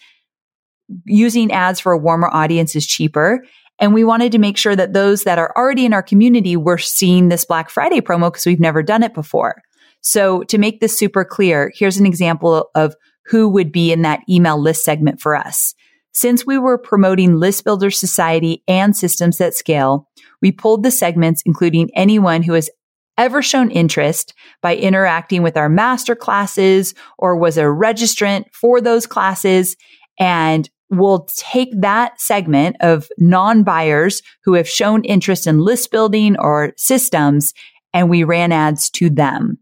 using 1.05 1.53
ads 1.53 1.81
for 1.81 1.92
a 1.92 1.99
warmer 1.99 2.29
audience 2.33 2.77
is 2.77 2.87
cheaper. 2.87 3.44
And 3.79 3.92
we 3.92 4.05
wanted 4.05 4.33
to 4.33 4.38
make 4.38 4.57
sure 4.57 4.77
that 4.77 4.94
those 4.94 5.25
that 5.25 5.38
are 5.38 5.53
already 5.57 5.85
in 5.85 5.92
our 5.92 6.03
community 6.03 6.57
were 6.57 6.79
seeing 6.79 7.29
this 7.29 7.44
Black 7.44 7.68
Friday 7.68 8.01
promo 8.01 8.33
because 8.33 8.46
we've 8.46 8.61
never 8.61 8.83
done 8.83 9.03
it 9.03 9.14
before. 9.14 9.62
So 10.01 10.42
to 10.44 10.59
make 10.59 10.81
this 10.81 10.99
super 10.99 11.25
clear, 11.25 11.72
here's 11.75 11.99
an 11.99 12.07
example 12.07 12.70
of 12.75 12.94
who 13.27 13.49
would 13.49 13.72
be 13.72 13.92
in 13.92 14.03
that 14.03 14.20
email 14.29 14.61
list 14.61 14.85
segment 14.85 15.20
for 15.20 15.35
us. 15.35 15.75
Since 16.12 16.46
we 16.46 16.59
were 16.59 16.79
promoting 16.79 17.37
List 17.37 17.64
Builder 17.64 17.90
Society 17.90 18.62
and 18.66 18.96
Systems 18.96 19.37
That 19.37 19.55
Scale, 19.55 20.09
we 20.40 20.53
pulled 20.53 20.83
the 20.83 20.90
segments, 20.90 21.42
including 21.44 21.90
anyone 21.94 22.42
who 22.42 22.55
has 22.55 22.70
ever 23.18 23.42
shown 23.42 23.70
interest 23.70 24.33
by 24.62 24.77
interacting 24.77 25.42
with 25.42 25.57
our 25.57 25.68
master 25.68 26.14
classes 26.14 26.94
or 27.18 27.37
was 27.37 27.59
a 27.59 27.62
registrant 27.62 28.44
for 28.53 28.81
those 28.81 29.07
classes 29.07 29.77
and 30.18 30.70
we'll 30.90 31.27
take 31.37 31.70
that 31.81 32.20
segment 32.20 32.77
of 32.81 33.09
non-buyers 33.18 34.22
who 34.44 34.55
have 34.55 34.68
shown 34.68 35.05
interest 35.05 35.46
in 35.46 35.61
list 35.61 35.90
building 35.90 36.37
or 36.38 36.72
systems 36.77 37.53
and 37.92 38.11
we 38.11 38.25
ran 38.25 38.53
ads 38.53 38.90
to 38.90 39.11
them. 39.11 39.59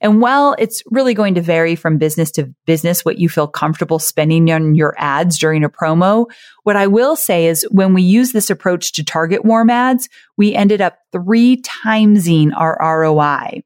And 0.00 0.20
while 0.20 0.54
it's 0.58 0.82
really 0.90 1.14
going 1.14 1.34
to 1.34 1.40
vary 1.40 1.74
from 1.74 1.98
business 1.98 2.30
to 2.32 2.52
business 2.66 3.04
what 3.04 3.18
you 3.18 3.28
feel 3.28 3.46
comfortable 3.46 3.98
spending 3.98 4.50
on 4.50 4.74
your 4.74 4.94
ads 4.96 5.38
during 5.38 5.64
a 5.64 5.68
promo, 5.68 6.26
what 6.62 6.76
I 6.76 6.86
will 6.86 7.16
say 7.16 7.46
is 7.46 7.66
when 7.70 7.94
we 7.94 8.02
use 8.02 8.32
this 8.32 8.50
approach 8.50 8.92
to 8.92 9.04
target 9.04 9.44
warm 9.44 9.70
ads, 9.70 10.08
we 10.36 10.54
ended 10.54 10.80
up 10.80 10.98
three 11.12 11.60
timesing 11.62 12.52
our 12.56 12.78
ROI. 12.80 13.62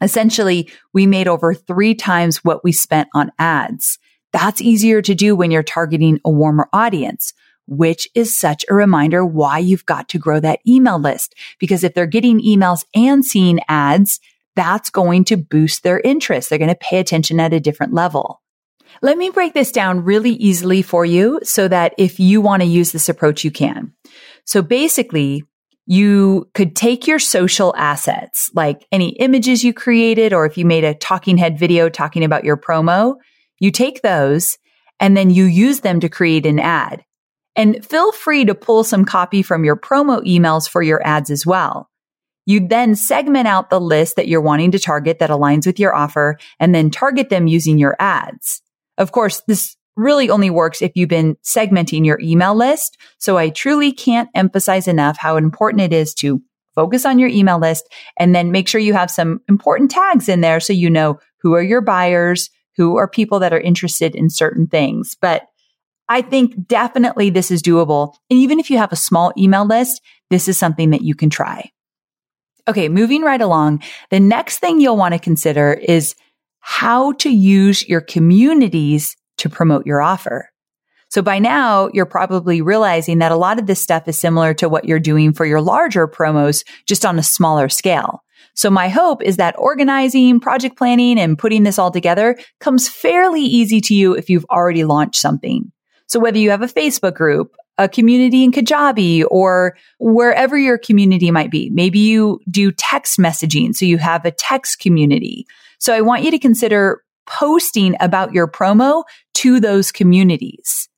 Essentially, 0.00 0.70
we 0.92 1.06
made 1.06 1.26
over 1.26 1.54
three 1.54 1.94
times 1.94 2.44
what 2.44 2.62
we 2.62 2.70
spent 2.70 3.08
on 3.14 3.30
ads. 3.38 3.98
That's 4.36 4.60
easier 4.60 5.00
to 5.00 5.14
do 5.14 5.34
when 5.34 5.50
you're 5.50 5.62
targeting 5.62 6.20
a 6.22 6.30
warmer 6.30 6.68
audience, 6.70 7.32
which 7.66 8.06
is 8.14 8.38
such 8.38 8.66
a 8.68 8.74
reminder 8.74 9.24
why 9.24 9.60
you've 9.60 9.86
got 9.86 10.10
to 10.10 10.18
grow 10.18 10.40
that 10.40 10.60
email 10.68 10.98
list. 10.98 11.34
Because 11.58 11.82
if 11.82 11.94
they're 11.94 12.04
getting 12.04 12.42
emails 12.42 12.84
and 12.94 13.24
seeing 13.24 13.60
ads, 13.66 14.20
that's 14.54 14.90
going 14.90 15.24
to 15.24 15.38
boost 15.38 15.84
their 15.84 16.00
interest. 16.00 16.50
They're 16.50 16.58
going 16.58 16.68
to 16.68 16.74
pay 16.74 16.98
attention 16.98 17.40
at 17.40 17.54
a 17.54 17.60
different 17.60 17.94
level. 17.94 18.42
Let 19.00 19.16
me 19.16 19.30
break 19.30 19.54
this 19.54 19.72
down 19.72 20.04
really 20.04 20.32
easily 20.32 20.82
for 20.82 21.06
you 21.06 21.40
so 21.42 21.66
that 21.68 21.94
if 21.96 22.20
you 22.20 22.42
want 22.42 22.60
to 22.60 22.68
use 22.68 22.92
this 22.92 23.08
approach, 23.08 23.42
you 23.42 23.50
can. 23.50 23.94
So 24.44 24.60
basically, 24.60 25.44
you 25.86 26.50
could 26.52 26.76
take 26.76 27.06
your 27.06 27.20
social 27.20 27.74
assets, 27.74 28.50
like 28.52 28.86
any 28.92 29.16
images 29.16 29.64
you 29.64 29.72
created, 29.72 30.34
or 30.34 30.44
if 30.44 30.58
you 30.58 30.66
made 30.66 30.84
a 30.84 30.92
talking 30.92 31.38
head 31.38 31.58
video 31.58 31.88
talking 31.88 32.22
about 32.22 32.44
your 32.44 32.58
promo, 32.58 33.16
you 33.58 33.70
take 33.70 34.02
those 34.02 34.58
and 35.00 35.16
then 35.16 35.30
you 35.30 35.44
use 35.44 35.80
them 35.80 36.00
to 36.00 36.08
create 36.08 36.46
an 36.46 36.58
ad. 36.58 37.04
And 37.54 37.84
feel 37.84 38.12
free 38.12 38.44
to 38.44 38.54
pull 38.54 38.84
some 38.84 39.04
copy 39.04 39.42
from 39.42 39.64
your 39.64 39.76
promo 39.76 40.22
emails 40.26 40.68
for 40.68 40.82
your 40.82 41.04
ads 41.06 41.30
as 41.30 41.46
well. 41.46 41.90
You 42.44 42.66
then 42.66 42.94
segment 42.94 43.48
out 43.48 43.70
the 43.70 43.80
list 43.80 44.16
that 44.16 44.28
you're 44.28 44.40
wanting 44.40 44.70
to 44.72 44.78
target 44.78 45.18
that 45.18 45.30
aligns 45.30 45.66
with 45.66 45.80
your 45.80 45.94
offer 45.94 46.38
and 46.60 46.74
then 46.74 46.90
target 46.90 47.28
them 47.28 47.46
using 47.46 47.78
your 47.78 47.96
ads. 47.98 48.62
Of 48.98 49.10
course, 49.10 49.42
this 49.48 49.76
really 49.96 50.30
only 50.30 50.50
works 50.50 50.82
if 50.82 50.92
you've 50.94 51.08
been 51.08 51.36
segmenting 51.42 52.04
your 52.04 52.20
email 52.20 52.54
list. 52.54 52.98
So 53.18 53.36
I 53.36 53.48
truly 53.48 53.90
can't 53.90 54.28
emphasize 54.34 54.86
enough 54.86 55.16
how 55.18 55.36
important 55.36 55.80
it 55.80 55.92
is 55.92 56.14
to 56.14 56.40
focus 56.74 57.06
on 57.06 57.18
your 57.18 57.30
email 57.30 57.58
list 57.58 57.90
and 58.18 58.34
then 58.34 58.52
make 58.52 58.68
sure 58.68 58.80
you 58.80 58.92
have 58.92 59.10
some 59.10 59.40
important 59.48 59.90
tags 59.90 60.28
in 60.28 60.42
there 60.42 60.60
so 60.60 60.74
you 60.74 60.90
know 60.90 61.18
who 61.40 61.54
are 61.54 61.62
your 61.62 61.80
buyers, 61.80 62.50
who 62.76 62.96
are 62.96 63.08
people 63.08 63.38
that 63.40 63.52
are 63.52 63.60
interested 63.60 64.14
in 64.14 64.30
certain 64.30 64.66
things. 64.66 65.16
But 65.20 65.46
I 66.08 66.22
think 66.22 66.66
definitely 66.66 67.30
this 67.30 67.50
is 67.50 67.62
doable. 67.62 68.14
And 68.30 68.38
even 68.38 68.60
if 68.60 68.70
you 68.70 68.78
have 68.78 68.92
a 68.92 68.96
small 68.96 69.32
email 69.36 69.66
list, 69.66 70.00
this 70.30 70.48
is 70.48 70.58
something 70.58 70.90
that 70.90 71.02
you 71.02 71.14
can 71.14 71.30
try. 71.30 71.70
Okay, 72.68 72.88
moving 72.88 73.22
right 73.22 73.40
along. 73.40 73.82
The 74.10 74.20
next 74.20 74.58
thing 74.58 74.80
you'll 74.80 74.96
want 74.96 75.14
to 75.14 75.20
consider 75.20 75.72
is 75.72 76.14
how 76.60 77.12
to 77.12 77.30
use 77.30 77.88
your 77.88 78.00
communities 78.00 79.16
to 79.38 79.48
promote 79.48 79.86
your 79.86 80.02
offer. 80.02 80.50
So 81.08 81.22
by 81.22 81.38
now, 81.38 81.88
you're 81.92 82.06
probably 82.06 82.60
realizing 82.60 83.20
that 83.20 83.30
a 83.30 83.36
lot 83.36 83.60
of 83.60 83.66
this 83.66 83.80
stuff 83.80 84.08
is 84.08 84.18
similar 84.18 84.52
to 84.54 84.68
what 84.68 84.84
you're 84.84 84.98
doing 84.98 85.32
for 85.32 85.46
your 85.46 85.60
larger 85.60 86.08
promos, 86.08 86.64
just 86.86 87.06
on 87.06 87.18
a 87.18 87.22
smaller 87.22 87.68
scale. 87.68 88.24
So 88.56 88.70
my 88.70 88.88
hope 88.88 89.22
is 89.22 89.36
that 89.36 89.54
organizing, 89.58 90.40
project 90.40 90.76
planning, 90.76 91.18
and 91.18 91.38
putting 91.38 91.62
this 91.62 91.78
all 91.78 91.90
together 91.90 92.36
comes 92.58 92.88
fairly 92.88 93.42
easy 93.42 93.80
to 93.82 93.94
you 93.94 94.14
if 94.14 94.28
you've 94.28 94.46
already 94.46 94.84
launched 94.84 95.20
something. 95.20 95.70
So 96.08 96.18
whether 96.18 96.38
you 96.38 96.50
have 96.50 96.62
a 96.62 96.66
Facebook 96.66 97.14
group, 97.14 97.54
a 97.78 97.88
community 97.88 98.42
in 98.42 98.52
Kajabi 98.52 99.24
or 99.30 99.76
wherever 99.98 100.56
your 100.56 100.78
community 100.78 101.30
might 101.30 101.50
be. 101.50 101.68
Maybe 101.70 101.98
you 101.98 102.40
do 102.50 102.72
text 102.72 103.18
messaging. 103.18 103.74
So 103.74 103.84
you 103.84 103.98
have 103.98 104.24
a 104.24 104.30
text 104.30 104.80
community. 104.80 105.46
So 105.78 105.92
I 105.92 106.00
want 106.00 106.22
you 106.22 106.30
to 106.30 106.38
consider 106.38 107.02
posting 107.26 107.94
about 108.00 108.32
your 108.32 108.48
promo 108.48 109.04
to 109.34 109.60
those 109.60 109.92
communities. 109.92 110.88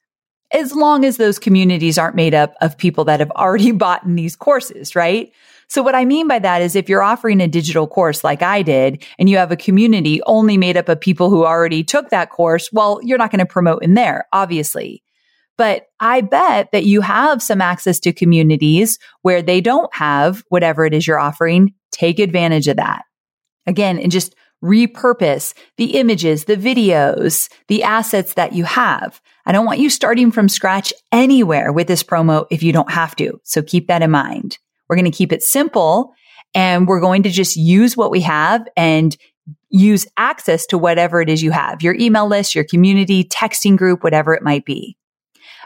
As 0.53 0.75
long 0.75 1.05
as 1.05 1.17
those 1.17 1.39
communities 1.39 1.99
aren't 1.99 2.15
made 2.15 2.35
up 2.35 2.55
of 2.61 2.79
people 2.79 3.05
that 3.07 3.21
have 3.21 3.31
already 3.33 3.73
bought 3.73 4.05
in 4.05 4.15
these 4.15 4.37
courses, 4.37 4.95
right? 4.95 5.33
So 5.69 5.83
what 5.83 5.95
I 5.95 6.05
mean 6.05 6.27
by 6.27 6.39
that 6.39 6.63
is 6.63 6.75
if 6.75 6.89
you're 6.89 7.03
offering 7.03 7.41
a 7.41 7.49
digital 7.49 7.87
course 7.87 8.25
like 8.25 8.43
I 8.43 8.63
did 8.63 9.05
and 9.19 9.29
you 9.29 9.37
have 9.37 9.53
a 9.53 9.57
community 9.57 10.21
only 10.25 10.57
made 10.57 10.79
up 10.79 10.89
of 10.89 11.01
people 11.01 11.29
who 11.29 11.45
already 11.45 11.85
took 11.85 12.09
that 12.09 12.31
course, 12.31 12.71
well, 12.73 13.01
you're 13.03 13.19
not 13.19 13.31
going 13.31 13.41
to 13.41 13.47
promote 13.47 13.83
in 13.83 13.95
there, 13.95 14.27
obviously. 14.33 15.03
But 15.59 15.87
I 16.01 16.23
bet 16.23 16.71
that 16.73 16.85
you 16.85 17.01
have 17.03 17.43
some 17.43 17.61
access 17.61 17.99
to 18.01 18.13
communities 18.13 18.99
where 19.23 19.43
they 19.43 19.61
don't 19.61 19.95
have 19.95 20.43
whatever 20.49 20.87
it 20.87 20.95
is 20.95 21.07
you're 21.07 21.19
offering. 21.19 21.75
Take 21.91 22.19
advantage 22.19 22.69
of 22.69 22.77
that. 22.77 23.03
Again, 23.67 23.99
and 23.99 24.11
just 24.11 24.35
repurpose 24.65 25.55
the 25.77 25.99
images, 25.99 26.45
the 26.45 26.57
videos, 26.57 27.51
the 27.69 27.83
assets 27.83 28.35
that 28.35 28.53
you 28.53 28.65
have. 28.65 29.21
I 29.45 29.53
don't 29.53 29.67
want 29.67 29.81
you 29.81 29.91
starting 29.91 30.31
from 30.31 30.49
scratch 30.49 30.93
anywhere 31.13 31.73
with 31.73 31.89
this 31.89 32.03
promo 32.03 32.47
if 32.51 32.63
you 32.63 32.73
don't 32.73 32.91
have 32.91 33.15
to. 33.17 33.41
So 33.45 33.63
keep 33.63 33.89
that 33.89 34.03
in 34.03 34.11
mind. 34.11 34.59
We're 34.89 34.97
going 34.97 35.11
to 35.11 35.17
keep 35.17 35.33
it 35.33 35.43
simple 35.43 36.13
and 36.55 36.89
we're 36.89 37.01
going 37.01 37.23
to 37.25 37.31
just 37.31 37.57
use 37.57 37.97
what 37.97 38.11
we 38.11 38.21
have 38.23 38.67
and 38.77 39.17
use 39.71 40.07
access 40.17 40.67
to 40.67 40.79
whatever 40.79 41.21
it 41.21 41.29
is 41.29 41.43
you 41.43 41.51
have, 41.51 41.83
your 41.83 41.95
email 41.95 42.27
list, 42.27 42.55
your 42.55 42.65
community, 42.65 43.25
texting 43.25 43.77
group, 43.77 44.03
whatever 44.03 44.35
it 44.35 44.43
might 44.43 44.65
be. 44.65 44.97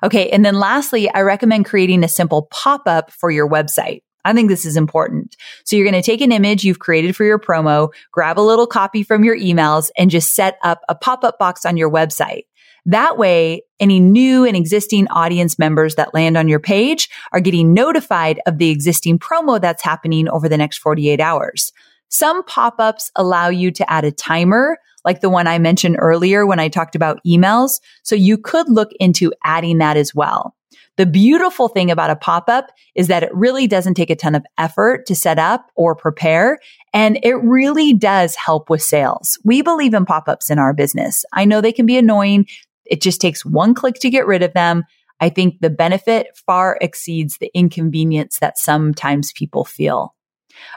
Okay. 0.02 0.30
And 0.30 0.44
then 0.44 0.58
lastly, 0.58 1.08
I 1.10 1.20
recommend 1.20 1.66
creating 1.66 2.02
a 2.02 2.08
simple 2.08 2.48
pop 2.50 2.82
up 2.86 3.12
for 3.12 3.30
your 3.30 3.48
website. 3.48 4.02
I 4.24 4.32
think 4.32 4.48
this 4.48 4.64
is 4.64 4.76
important. 4.76 5.36
So 5.64 5.76
you're 5.76 5.88
going 5.88 6.00
to 6.00 6.06
take 6.06 6.20
an 6.20 6.32
image 6.32 6.64
you've 6.64 6.78
created 6.78 7.16
for 7.16 7.24
your 7.24 7.38
promo, 7.38 7.92
grab 8.12 8.38
a 8.38 8.40
little 8.40 8.66
copy 8.66 9.02
from 9.02 9.24
your 9.24 9.36
emails 9.36 9.90
and 9.96 10.10
just 10.10 10.34
set 10.34 10.58
up 10.62 10.82
a 10.88 10.94
pop 10.94 11.24
up 11.24 11.38
box 11.38 11.64
on 11.64 11.76
your 11.76 11.90
website. 11.90 12.44
That 12.86 13.16
way, 13.16 13.62
any 13.78 14.00
new 14.00 14.44
and 14.44 14.56
existing 14.56 15.08
audience 15.08 15.58
members 15.58 15.94
that 15.94 16.14
land 16.14 16.36
on 16.36 16.48
your 16.48 16.58
page 16.58 17.08
are 17.32 17.40
getting 17.40 17.72
notified 17.72 18.40
of 18.46 18.58
the 18.58 18.70
existing 18.70 19.18
promo 19.18 19.60
that's 19.60 19.82
happening 19.82 20.28
over 20.28 20.48
the 20.48 20.56
next 20.56 20.78
48 20.78 21.20
hours. 21.20 21.72
Some 22.08 22.42
pop-ups 22.44 23.10
allow 23.16 23.48
you 23.48 23.70
to 23.70 23.90
add 23.90 24.04
a 24.04 24.12
timer, 24.12 24.78
like 25.04 25.20
the 25.20 25.30
one 25.30 25.46
I 25.46 25.58
mentioned 25.58 25.96
earlier 25.98 26.44
when 26.44 26.58
I 26.58 26.68
talked 26.68 26.94
about 26.94 27.20
emails. 27.26 27.80
So 28.02 28.14
you 28.14 28.36
could 28.36 28.68
look 28.68 28.90
into 29.00 29.32
adding 29.44 29.78
that 29.78 29.96
as 29.96 30.14
well. 30.14 30.54
The 30.98 31.06
beautiful 31.06 31.68
thing 31.68 31.90
about 31.90 32.10
a 32.10 32.16
pop-up 32.16 32.70
is 32.94 33.08
that 33.08 33.22
it 33.22 33.34
really 33.34 33.66
doesn't 33.66 33.94
take 33.94 34.10
a 34.10 34.16
ton 34.16 34.34
of 34.34 34.44
effort 34.58 35.06
to 35.06 35.16
set 35.16 35.38
up 35.38 35.70
or 35.74 35.96
prepare. 35.96 36.58
And 36.92 37.18
it 37.22 37.36
really 37.36 37.94
does 37.94 38.34
help 38.34 38.68
with 38.68 38.82
sales. 38.82 39.38
We 39.42 39.62
believe 39.62 39.94
in 39.94 40.04
pop-ups 40.04 40.50
in 40.50 40.58
our 40.58 40.74
business. 40.74 41.24
I 41.32 41.46
know 41.46 41.60
they 41.60 41.72
can 41.72 41.86
be 41.86 41.96
annoying. 41.96 42.46
It 42.92 43.00
just 43.00 43.22
takes 43.22 43.42
one 43.42 43.72
click 43.72 43.94
to 44.00 44.10
get 44.10 44.26
rid 44.26 44.42
of 44.42 44.52
them. 44.52 44.84
I 45.18 45.30
think 45.30 45.60
the 45.60 45.70
benefit 45.70 46.26
far 46.44 46.76
exceeds 46.82 47.38
the 47.38 47.50
inconvenience 47.54 48.38
that 48.40 48.58
sometimes 48.58 49.32
people 49.32 49.64
feel. 49.64 50.14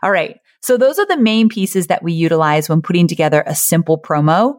All 0.02 0.12
right. 0.12 0.38
So 0.62 0.78
those 0.78 0.98
are 0.98 1.06
the 1.06 1.18
main 1.18 1.50
pieces 1.50 1.88
that 1.88 2.04
we 2.04 2.14
utilize 2.14 2.70
when 2.70 2.82
putting 2.82 3.10
together 3.10 3.44
a 3.46 3.54
simple 3.54 4.02
promo. 4.02 4.56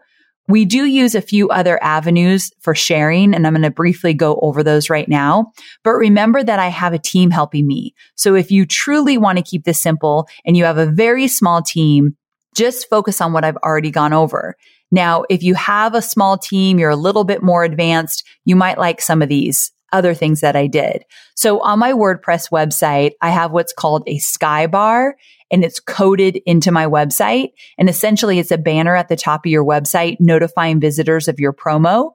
We 0.48 0.66
do 0.66 0.84
use 0.84 1.14
a 1.14 1.22
few 1.22 1.48
other 1.48 1.82
avenues 1.82 2.52
for 2.60 2.74
sharing, 2.74 3.34
and 3.34 3.46
I'm 3.46 3.54
going 3.54 3.62
to 3.62 3.70
briefly 3.70 4.12
go 4.12 4.38
over 4.42 4.62
those 4.62 4.90
right 4.90 5.08
now. 5.08 5.52
But 5.82 5.92
remember 5.92 6.44
that 6.44 6.58
I 6.58 6.68
have 6.68 6.92
a 6.92 6.98
team 6.98 7.30
helping 7.30 7.66
me. 7.66 7.94
So 8.16 8.34
if 8.34 8.50
you 8.50 8.66
truly 8.66 9.16
want 9.16 9.38
to 9.38 9.44
keep 9.44 9.64
this 9.64 9.80
simple 9.80 10.28
and 10.44 10.58
you 10.58 10.64
have 10.64 10.76
a 10.76 10.92
very 10.92 11.26
small 11.26 11.62
team, 11.62 12.18
just 12.54 12.90
focus 12.90 13.22
on 13.22 13.32
what 13.32 13.44
I've 13.44 13.56
already 13.56 13.90
gone 13.90 14.12
over. 14.12 14.56
Now, 14.90 15.24
if 15.28 15.42
you 15.42 15.54
have 15.54 15.94
a 15.94 16.02
small 16.02 16.38
team, 16.38 16.78
you're 16.78 16.90
a 16.90 16.96
little 16.96 17.24
bit 17.24 17.42
more 17.42 17.64
advanced, 17.64 18.24
you 18.44 18.56
might 18.56 18.78
like 18.78 19.00
some 19.00 19.22
of 19.22 19.28
these 19.28 19.72
other 19.92 20.14
things 20.14 20.40
that 20.40 20.56
I 20.56 20.66
did. 20.66 21.04
So 21.34 21.60
on 21.60 21.78
my 21.78 21.92
WordPress 21.92 22.50
website, 22.50 23.12
I 23.20 23.30
have 23.30 23.52
what's 23.52 23.72
called 23.72 24.02
a 24.06 24.18
skybar 24.18 25.12
and 25.50 25.64
it's 25.64 25.80
coded 25.80 26.40
into 26.44 26.72
my 26.72 26.86
website. 26.86 27.50
And 27.78 27.88
essentially 27.88 28.38
it's 28.38 28.50
a 28.50 28.58
banner 28.58 28.96
at 28.96 29.08
the 29.08 29.16
top 29.16 29.46
of 29.46 29.50
your 29.50 29.64
website 29.64 30.16
notifying 30.18 30.80
visitors 30.80 31.28
of 31.28 31.38
your 31.38 31.52
promo. 31.52 32.10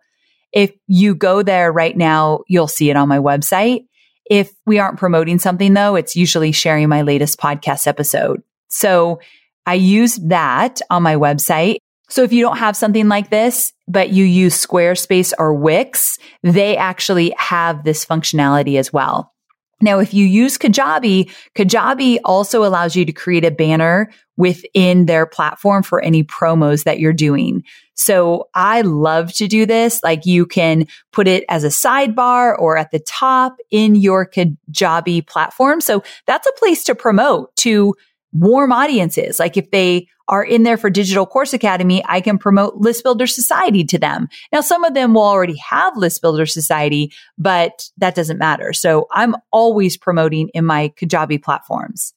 If 0.52 0.72
you 0.88 1.16
go 1.16 1.44
there 1.44 1.72
right 1.72 1.96
now, 1.96 2.42
you'll 2.48 2.68
see 2.68 2.90
it 2.90 2.98
on 2.98 3.08
my 3.08 3.20
website. 3.20 3.86
If 4.30 4.52
we 4.66 4.80
aren't 4.80 5.00
promoting 5.00 5.40
something 5.40 5.74
though, 5.74 5.96
it's 5.96 6.16
usually 6.16 6.52
sharing 6.52 6.90
my 6.90 7.02
latest 7.04 7.40
podcast 7.40 7.88
episode. 7.88 8.42
So 8.68 9.20
I 9.66 9.76
use 9.76 10.16
that 10.18 10.82
on 10.90 11.04
my 11.04 11.16
website. 11.16 11.78
So 12.12 12.24
if 12.24 12.34
you 12.34 12.43
don't 12.43 12.58
have 12.58 12.76
something 12.76 13.08
like 13.08 13.30
this, 13.30 13.71
but 13.88 14.10
you 14.10 14.26
use 14.26 14.65
Squarespace 14.65 15.34
or 15.39 15.54
Wix, 15.54 16.19
they 16.43 16.76
actually 16.76 17.34
have 17.38 17.84
this 17.84 18.06
functionality 18.06 18.78
as 18.78 18.91
well. 18.91 19.34
Now, 19.82 20.00
if 20.00 20.13
you 20.13 20.26
use 20.26 20.58
Kajabi, 20.58 21.32
Kajabi 21.56 22.19
also 22.24 22.63
allows 22.63 22.95
you 22.95 23.06
to 23.06 23.12
create 23.12 23.45
a 23.45 23.50
banner 23.50 24.12
within 24.38 25.06
their 25.06 25.26
platform 25.26 25.84
for 25.84 26.02
any 26.02 26.24
promos 26.24 26.84
that 26.84 27.00
you're 27.00 27.13
doing. 27.13 27.63
So 27.95 28.50
I 28.54 28.82
love 28.82 29.34
to 29.34 29.47
do 29.47 29.65
this. 29.65 30.02
Like 30.04 30.26
you 30.26 30.45
can 30.45 30.88
put 31.12 31.28
it 31.28 31.45
as 31.50 31.63
a 31.63 31.67
sidebar 31.67 32.58
or 32.60 32.78
at 32.78 32.91
the 32.91 33.00
top 33.00 33.56
in 33.69 33.95
your 33.95 34.26
Kajabi 34.26 35.26
platform. 35.28 35.82
So 35.82 36.04
that's 36.28 36.47
a 36.47 36.54
place 36.54 36.84
to 36.86 36.95
promote 36.95 37.56
to 37.58 37.95
warm 38.34 38.72
audiences. 38.72 39.39
Like 39.39 39.58
if 39.58 39.72
they 39.72 40.08
are 40.28 40.44
in 40.44 40.63
there 40.63 40.78
for 40.78 40.89
Digital 40.89 41.26
Course 41.26 41.54
Academy, 41.54 42.02
I 42.08 42.22
can 42.22 42.38
promote 42.38 42.78
List 42.78 43.04
Builder 43.04 43.28
Society 43.28 43.84
to 43.86 44.00
them. 44.00 44.30
Now, 44.54 44.62
some 44.62 44.84
of 44.86 44.94
them 44.94 45.13
will 45.13 45.24
already 45.24 45.58
have 45.58 45.98
List 45.98 46.22
Builder 46.22 46.46
Society, 46.46 47.12
but 47.38 47.89
that 47.98 48.15
doesn't 48.15 48.38
matter. 48.38 48.72
So 48.72 49.08
I'm 49.12 49.36
always 49.52 49.98
promoting 49.98 50.50
in 50.54 50.65
my 50.65 50.94
Kajabi 50.98 51.44
platforms. 51.44 52.13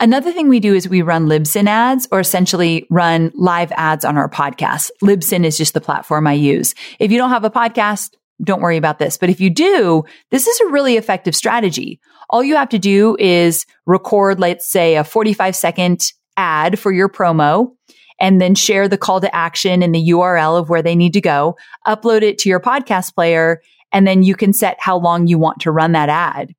Another 0.00 0.30
thing 0.30 0.48
we 0.48 0.60
do 0.60 0.74
is 0.74 0.88
we 0.88 1.02
run 1.02 1.26
Libsyn 1.26 1.66
ads 1.66 2.06
or 2.12 2.20
essentially 2.20 2.86
run 2.88 3.32
live 3.34 3.72
ads 3.72 4.04
on 4.04 4.16
our 4.16 4.28
podcast. 4.28 4.90
Libsyn 5.02 5.44
is 5.44 5.58
just 5.58 5.74
the 5.74 5.80
platform 5.80 6.28
I 6.28 6.34
use. 6.34 6.76
If 7.00 7.10
you 7.10 7.18
don't 7.18 7.30
have 7.30 7.42
a 7.42 7.50
podcast, 7.50 8.10
don't 8.44 8.62
worry 8.62 8.76
about 8.76 9.00
this. 9.00 9.18
But 9.18 9.30
if 9.30 9.40
you 9.40 9.50
do, 9.50 10.04
this 10.30 10.46
is 10.46 10.60
a 10.60 10.68
really 10.68 10.96
effective 10.96 11.34
strategy. 11.34 11.98
All 12.30 12.44
you 12.44 12.56
have 12.56 12.68
to 12.70 12.78
do 12.78 13.16
is 13.18 13.66
record, 13.86 14.38
let's 14.38 14.70
say 14.70 14.96
a 14.96 15.04
45 15.04 15.56
second 15.56 16.12
ad 16.36 16.78
for 16.78 16.92
your 16.92 17.08
promo 17.08 17.72
and 18.20 18.40
then 18.40 18.54
share 18.54 18.88
the 18.88 18.98
call 18.98 19.20
to 19.20 19.34
action 19.34 19.82
and 19.82 19.94
the 19.94 20.10
URL 20.10 20.58
of 20.58 20.68
where 20.68 20.82
they 20.82 20.96
need 20.96 21.12
to 21.12 21.20
go, 21.20 21.56
upload 21.86 22.22
it 22.22 22.38
to 22.38 22.48
your 22.48 22.60
podcast 22.60 23.14
player, 23.14 23.62
and 23.92 24.06
then 24.06 24.22
you 24.22 24.34
can 24.34 24.52
set 24.52 24.76
how 24.80 24.98
long 24.98 25.26
you 25.26 25.38
want 25.38 25.60
to 25.60 25.70
run 25.70 25.92
that 25.92 26.08
ad. 26.08 26.54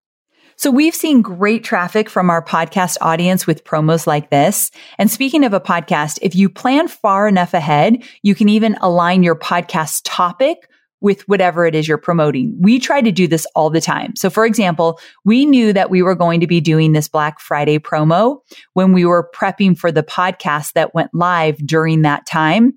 So 0.55 0.71
we've 0.71 0.95
seen 0.95 1.21
great 1.21 1.63
traffic 1.63 2.09
from 2.09 2.29
our 2.29 2.43
podcast 2.43 2.97
audience 2.99 3.47
with 3.47 3.63
promos 3.63 4.05
like 4.05 4.29
this. 4.29 4.71
And 4.97 5.09
speaking 5.09 5.45
of 5.45 5.53
a 5.53 5.61
podcast, 5.61 6.19
if 6.21 6.35
you 6.35 6.49
plan 6.49 6.89
far 6.89 7.29
enough 7.29 7.53
ahead, 7.53 8.03
you 8.23 8.35
can 8.35 8.49
even 8.49 8.75
align 8.81 9.23
your 9.23 9.35
podcast 9.35 10.01
topic 10.03 10.68
with 11.01 11.21
whatever 11.27 11.65
it 11.65 11.75
is 11.75 11.87
you're 11.87 11.97
promoting. 11.97 12.55
We 12.59 12.79
try 12.79 13.01
to 13.01 13.11
do 13.11 13.27
this 13.27 13.45
all 13.55 13.69
the 13.69 13.81
time. 13.81 14.15
So 14.15 14.29
for 14.29 14.45
example, 14.45 14.99
we 15.25 15.45
knew 15.45 15.73
that 15.73 15.89
we 15.89 16.01
were 16.01 16.15
going 16.15 16.39
to 16.41 16.47
be 16.47 16.61
doing 16.61 16.91
this 16.91 17.07
Black 17.07 17.39
Friday 17.39 17.79
promo 17.79 18.39
when 18.73 18.91
we 18.93 19.05
were 19.05 19.29
prepping 19.33 19.77
for 19.77 19.91
the 19.91 20.03
podcast 20.03 20.73
that 20.73 20.93
went 20.93 21.13
live 21.13 21.57
during 21.65 22.01
that 22.01 22.25
time. 22.25 22.73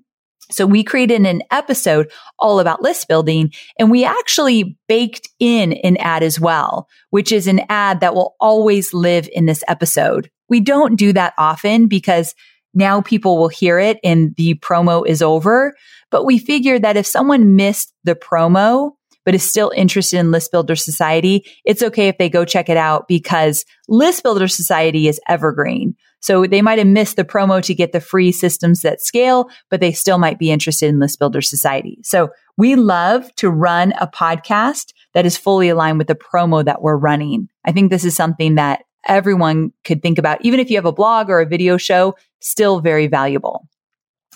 So 0.51 0.65
we 0.65 0.83
created 0.83 1.25
an 1.25 1.41
episode 1.51 2.11
all 2.37 2.59
about 2.59 2.81
list 2.81 3.07
building 3.07 3.51
and 3.79 3.89
we 3.89 4.05
actually 4.05 4.77
baked 4.87 5.27
in 5.39 5.73
an 5.73 5.97
ad 5.97 6.21
as 6.21 6.39
well, 6.39 6.87
which 7.09 7.31
is 7.31 7.47
an 7.47 7.61
ad 7.69 8.01
that 8.01 8.13
will 8.13 8.35
always 8.39 8.93
live 8.93 9.27
in 9.33 9.45
this 9.45 9.63
episode. 9.67 10.29
We 10.49 10.59
don't 10.59 10.95
do 10.95 11.13
that 11.13 11.33
often 11.37 11.87
because 11.87 12.35
now 12.73 13.01
people 13.01 13.37
will 13.37 13.47
hear 13.47 13.79
it 13.79 13.99
and 14.03 14.35
the 14.35 14.55
promo 14.55 15.05
is 15.07 15.21
over. 15.21 15.73
But 16.13 16.25
we 16.25 16.37
figured 16.37 16.83
that 16.83 16.95
if 16.95 17.07
someone 17.07 17.55
missed 17.55 17.91
the 18.03 18.13
promo, 18.13 18.91
but 19.25 19.33
is 19.33 19.41
still 19.41 19.71
interested 19.75 20.19
in 20.19 20.29
List 20.29 20.51
Builder 20.51 20.75
Society, 20.75 21.43
it's 21.65 21.81
okay 21.81 22.07
if 22.07 22.19
they 22.19 22.29
go 22.29 22.45
check 22.45 22.69
it 22.69 22.77
out 22.77 23.07
because 23.07 23.65
List 23.87 24.21
Builder 24.21 24.47
Society 24.47 25.07
is 25.07 25.19
evergreen. 25.27 25.95
So 26.19 26.45
they 26.45 26.61
might 26.61 26.77
have 26.77 26.85
missed 26.85 27.15
the 27.15 27.23
promo 27.23 27.63
to 27.63 27.73
get 27.73 27.93
the 27.93 27.99
free 27.99 28.31
systems 28.31 28.81
that 28.81 29.01
scale, 29.01 29.49
but 29.71 29.79
they 29.79 29.91
still 29.91 30.19
might 30.19 30.37
be 30.37 30.51
interested 30.51 30.87
in 30.87 30.99
List 30.99 31.17
Builder 31.17 31.41
Society. 31.41 31.97
So 32.03 32.29
we 32.59 32.75
love 32.75 33.33
to 33.37 33.49
run 33.49 33.93
a 33.99 34.05
podcast 34.05 34.93
that 35.15 35.25
is 35.25 35.35
fully 35.35 35.69
aligned 35.69 35.97
with 35.97 36.07
the 36.07 36.13
promo 36.13 36.63
that 36.63 36.83
we're 36.83 36.95
running. 36.95 37.49
I 37.65 37.71
think 37.71 37.89
this 37.89 38.05
is 38.05 38.15
something 38.15 38.53
that 38.53 38.83
everyone 39.07 39.73
could 39.83 40.03
think 40.03 40.19
about. 40.19 40.45
Even 40.45 40.59
if 40.59 40.69
you 40.69 40.77
have 40.77 40.85
a 40.85 40.91
blog 40.91 41.31
or 41.31 41.39
a 41.41 41.47
video 41.47 41.77
show, 41.77 42.13
still 42.39 42.81
very 42.81 43.07
valuable. 43.07 43.67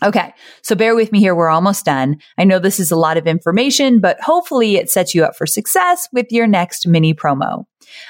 Okay. 0.04 0.34
So 0.62 0.76
bear 0.76 0.96
with 0.96 1.12
me 1.12 1.20
here. 1.20 1.34
We're 1.34 1.50
almost 1.50 1.86
done. 1.86 2.18
I 2.38 2.44
know 2.44 2.60
this 2.60 2.80
is 2.80 2.92
a 2.92 2.96
lot 2.96 3.18
of 3.18 3.26
information, 3.26 4.00
but 4.00 4.20
hopefully 4.22 4.76
it 4.76 4.90
sets 4.90 5.16
you 5.16 5.24
up 5.24 5.36
for 5.36 5.48
success 5.48 6.08
with 6.14 6.32
your 6.32 6.46
next 6.46 6.88
mini 6.88 7.14
promo. 7.14 7.66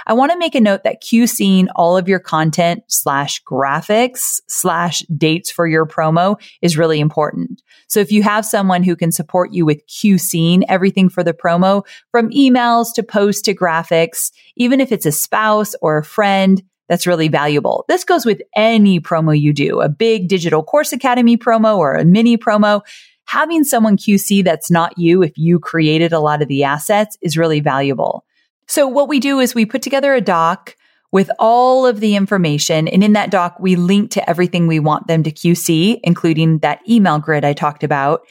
I 0.06 0.14
want 0.14 0.32
to 0.32 0.38
make 0.38 0.56
a 0.56 0.60
note 0.60 0.84
that 0.84 1.02
QCing 1.02 1.68
all 1.76 1.98
of 1.98 2.08
your 2.08 2.20
content 2.20 2.84
slash 2.88 3.44
graphics 3.44 4.42
slash 4.48 5.02
dates 5.16 5.52
for 5.52 5.68
your 5.68 5.86
promo 5.86 6.42
is 6.62 6.78
really 6.78 7.00
important. 7.00 7.62
So 7.88 8.00
if 8.00 8.12
you 8.12 8.24
have 8.24 8.46
someone 8.46 8.84
who 8.84 8.96
can 8.96 9.12
support 9.12 9.54
you 9.54 9.66
with 9.66 9.86
QCing 9.88 10.64
everything 10.68 11.10
for 11.10 11.24
the 11.24 11.34
promo 11.34 11.86
from 12.12 12.32
emails 12.32 12.88
to 12.96 13.04
posts 13.04 13.44
to 13.44 13.56
graphics, 13.56 14.32
even 14.56 14.82
if 14.82 14.92
it's 14.92 15.06
a 15.06 15.12
spouse 15.12 15.76
or 15.82 15.98
a 15.98 16.04
friend, 16.04 16.64
that's 16.88 17.08
really 17.08 17.28
valuable. 17.28 17.86
This 17.88 18.04
goes 18.04 18.26
with 18.26 18.42
any 18.56 19.00
promo 19.00 19.40
you 19.40 19.54
do, 19.54 19.82
a 19.82 19.90
big 19.90 20.28
digital 20.28 20.64
course 20.64 20.94
academy 20.94 21.38
promo 21.38 21.78
or 21.78 21.96
a 21.96 22.06
mini 22.06 22.38
promo. 22.38 22.82
Having 23.26 23.66
someone 23.66 23.98
QC 23.98 24.44
that's 24.44 24.72
not 24.72 24.98
you, 24.98 25.22
if 25.22 25.38
you 25.38 25.60
created 25.60 26.14
a 26.14 26.20
lot 26.20 26.42
of 26.42 26.48
the 26.48 26.64
assets 26.64 27.18
is 27.22 27.38
really 27.38 27.60
valuable. 27.60 28.26
So 28.68 28.88
what 28.88 29.10
we 29.10 29.20
do 29.20 29.40
is 29.40 29.54
we 29.54 29.66
put 29.66 29.82
together 29.82 30.14
a 30.14 30.22
doc 30.22 30.76
with 31.12 31.30
all 31.40 31.86
of 31.86 32.00
the 32.00 32.16
information. 32.16 32.88
And 32.88 33.04
in 33.04 33.14
that 33.14 33.32
doc, 33.32 33.58
we 33.60 33.76
link 33.76 34.12
to 34.12 34.30
everything 34.30 34.68
we 34.68 34.80
want 34.80 35.08
them 35.08 35.24
to 35.24 35.32
QC, 35.32 36.00
including 36.04 36.60
that 36.60 36.82
email 36.88 37.20
grid 37.20 37.46
I 37.46 37.54
talked 37.54 37.84
about. 37.84 38.22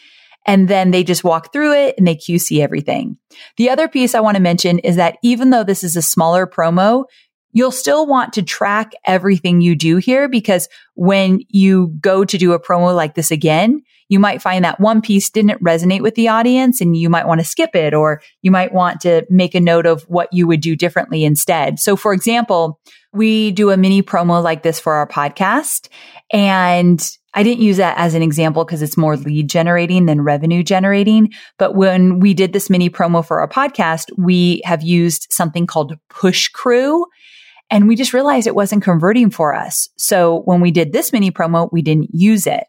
And 0.47 0.69
then 0.69 0.93
they 0.93 1.03
just 1.03 1.25
walk 1.25 1.53
through 1.53 1.73
it 1.73 1.97
and 1.99 2.07
they 2.07 2.15
QC 2.15 2.61
everything. 2.61 3.17
The 3.57 3.71
other 3.71 3.89
piece 3.89 4.15
I 4.15 4.21
want 4.21 4.37
to 4.37 4.43
mention 4.43 4.79
is 4.79 4.97
that 4.97 5.19
even 5.23 5.51
though 5.51 5.65
this 5.65 5.83
is 5.83 5.97
a 5.97 6.03
smaller 6.03 6.47
promo, 6.47 7.05
you'll 7.57 7.71
still 7.71 8.07
want 8.07 8.35
to 8.35 8.43
track 8.43 8.93
everything 9.07 9.63
you 9.63 9.75
do 9.75 9.97
here 9.97 10.29
because 10.29 10.69
when 10.95 11.41
you 11.49 11.87
go 12.03 12.23
to 12.23 12.37
do 12.37 12.53
a 12.53 12.61
promo 12.61 12.95
like 12.95 13.15
this 13.15 13.31
again, 13.31 13.81
you 14.11 14.19
might 14.19 14.43
find 14.43 14.63
that 14.63 14.79
one 14.79 15.01
piece 15.01 15.31
didn't 15.31 15.65
resonate 15.65 16.03
with 16.03 16.15
the 16.17 16.29
audience 16.29 16.83
and 16.83 16.99
you 16.99 17.09
might 17.09 17.27
want 17.27 17.41
to 17.41 17.47
skip 17.47 17.75
it 17.75 17.95
or 17.95 18.21
you 18.43 18.51
might 18.51 18.75
want 18.75 19.01
to 19.01 19.25
make 19.31 19.55
a 19.55 19.61
note 19.61 19.87
of 19.87 20.03
what 20.03 20.29
you 20.33 20.47
would 20.47 20.61
do 20.61 20.77
differently 20.77 21.25
instead. 21.25 21.81
So 21.81 21.97
for 21.97 22.13
example, 22.13 22.79
we 23.15 23.53
do 23.53 23.71
a 23.71 23.79
mini 23.79 24.03
promo 24.03 24.43
like 24.43 24.63
this 24.63 24.79
for 24.79 24.93
our 24.93 25.09
podcast 25.09 25.89
and 26.35 27.11
I 27.33 27.43
didn't 27.43 27.63
use 27.63 27.79
that 27.79 27.97
as 27.97 28.15
an 28.15 28.23
example 28.23 28.67
because 28.67 28.83
it's 28.83 28.99
more 28.99 29.17
lead 29.17 29.49
generating 29.49 30.05
than 30.05 30.21
revenue 30.21 30.63
generating. 30.63 31.33
But 31.59 31.75
when 31.75 32.21
we 32.21 32.35
did 32.35 32.53
this 32.53 32.69
mini 32.69 32.91
promo 32.91 33.25
for 33.25 33.41
our 33.41 33.49
podcast, 33.49 34.11
we 34.19 34.61
have 34.65 34.83
used 34.83 35.27
something 35.31 35.67
called 35.67 35.99
Push 36.11 36.49
Crew. 36.49 37.07
And 37.71 37.89
we 37.89 37.97
just 37.97 38.13
realized 38.13 38.47
it 38.47 38.55
wasn't 38.55 38.85
converting 38.85 39.31
for 39.31 39.55
us. 39.55 39.89
So 39.97 40.43
when 40.45 40.61
we 40.61 40.71
did 40.71 40.93
this 40.93 41.13
mini 41.13 41.31
promo, 41.31 41.71
we 41.73 41.83
didn't 41.83 42.15
use 42.15 42.47
it. 42.47 42.65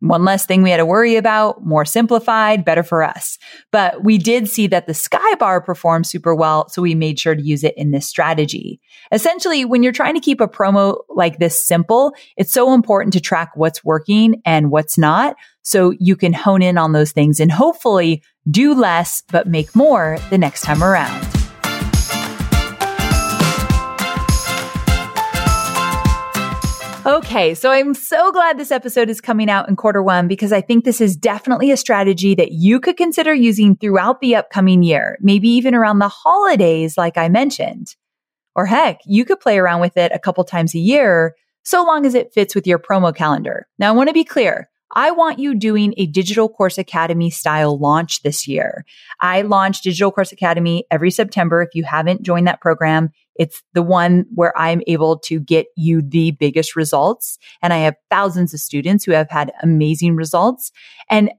One 0.00 0.24
less 0.24 0.46
thing 0.46 0.62
we 0.62 0.70
had 0.70 0.78
to 0.78 0.84
worry 0.84 1.14
about, 1.14 1.64
more 1.64 1.84
simplified, 1.84 2.64
better 2.64 2.82
for 2.82 3.04
us. 3.04 3.38
But 3.70 4.02
we 4.02 4.18
did 4.18 4.48
see 4.48 4.66
that 4.66 4.88
the 4.88 4.94
Skybar 4.94 5.64
performed 5.64 6.08
super 6.08 6.34
well. 6.34 6.68
So 6.70 6.82
we 6.82 6.96
made 6.96 7.20
sure 7.20 7.36
to 7.36 7.42
use 7.42 7.62
it 7.62 7.74
in 7.76 7.92
this 7.92 8.08
strategy. 8.08 8.80
Essentially, 9.12 9.64
when 9.64 9.84
you're 9.84 9.92
trying 9.92 10.14
to 10.14 10.20
keep 10.20 10.40
a 10.40 10.48
promo 10.48 10.98
like 11.08 11.38
this 11.38 11.64
simple, 11.64 12.14
it's 12.36 12.52
so 12.52 12.74
important 12.74 13.12
to 13.12 13.20
track 13.20 13.52
what's 13.54 13.84
working 13.84 14.42
and 14.44 14.72
what's 14.72 14.98
not. 14.98 15.36
So 15.62 15.92
you 16.00 16.16
can 16.16 16.32
hone 16.32 16.62
in 16.62 16.78
on 16.78 16.90
those 16.90 17.12
things 17.12 17.38
and 17.38 17.52
hopefully 17.52 18.24
do 18.50 18.74
less, 18.74 19.22
but 19.30 19.46
make 19.46 19.76
more 19.76 20.18
the 20.30 20.38
next 20.38 20.62
time 20.62 20.82
around. 20.82 21.41
Okay, 27.04 27.54
so 27.54 27.72
I'm 27.72 27.94
so 27.94 28.30
glad 28.30 28.56
this 28.56 28.70
episode 28.70 29.10
is 29.10 29.20
coming 29.20 29.50
out 29.50 29.68
in 29.68 29.74
quarter 29.74 30.00
one 30.00 30.28
because 30.28 30.52
I 30.52 30.60
think 30.60 30.84
this 30.84 31.00
is 31.00 31.16
definitely 31.16 31.72
a 31.72 31.76
strategy 31.76 32.36
that 32.36 32.52
you 32.52 32.78
could 32.78 32.96
consider 32.96 33.34
using 33.34 33.74
throughout 33.74 34.20
the 34.20 34.36
upcoming 34.36 34.84
year, 34.84 35.18
maybe 35.20 35.48
even 35.48 35.74
around 35.74 35.98
the 35.98 36.08
holidays, 36.08 36.96
like 36.96 37.18
I 37.18 37.28
mentioned. 37.28 37.96
Or 38.54 38.66
heck, 38.66 39.00
you 39.04 39.24
could 39.24 39.40
play 39.40 39.58
around 39.58 39.80
with 39.80 39.96
it 39.96 40.12
a 40.14 40.20
couple 40.20 40.44
times 40.44 40.76
a 40.76 40.78
year, 40.78 41.34
so 41.64 41.84
long 41.84 42.06
as 42.06 42.14
it 42.14 42.32
fits 42.32 42.54
with 42.54 42.68
your 42.68 42.78
promo 42.78 43.12
calendar. 43.12 43.66
Now, 43.80 43.88
I 43.88 43.96
want 43.96 44.08
to 44.08 44.14
be 44.14 44.22
clear. 44.22 44.68
I 44.94 45.10
want 45.10 45.40
you 45.40 45.56
doing 45.56 45.94
a 45.96 46.06
digital 46.06 46.48
course 46.48 46.78
academy 46.78 47.30
style 47.30 47.78
launch 47.78 48.22
this 48.22 48.46
year. 48.46 48.84
I 49.20 49.42
launch 49.42 49.82
digital 49.82 50.12
course 50.12 50.30
academy 50.30 50.84
every 50.88 51.10
September. 51.10 51.62
If 51.62 51.70
you 51.74 51.82
haven't 51.82 52.22
joined 52.22 52.46
that 52.46 52.60
program, 52.60 53.10
it's 53.36 53.62
the 53.74 53.82
one 53.82 54.26
where 54.34 54.56
I'm 54.58 54.82
able 54.86 55.18
to 55.20 55.40
get 55.40 55.66
you 55.76 56.02
the 56.02 56.32
biggest 56.32 56.76
results. 56.76 57.38
And 57.62 57.72
I 57.72 57.78
have 57.78 57.94
thousands 58.10 58.54
of 58.54 58.60
students 58.60 59.04
who 59.04 59.12
have 59.12 59.30
had 59.30 59.52
amazing 59.62 60.16
results. 60.16 60.72
And 61.08 61.30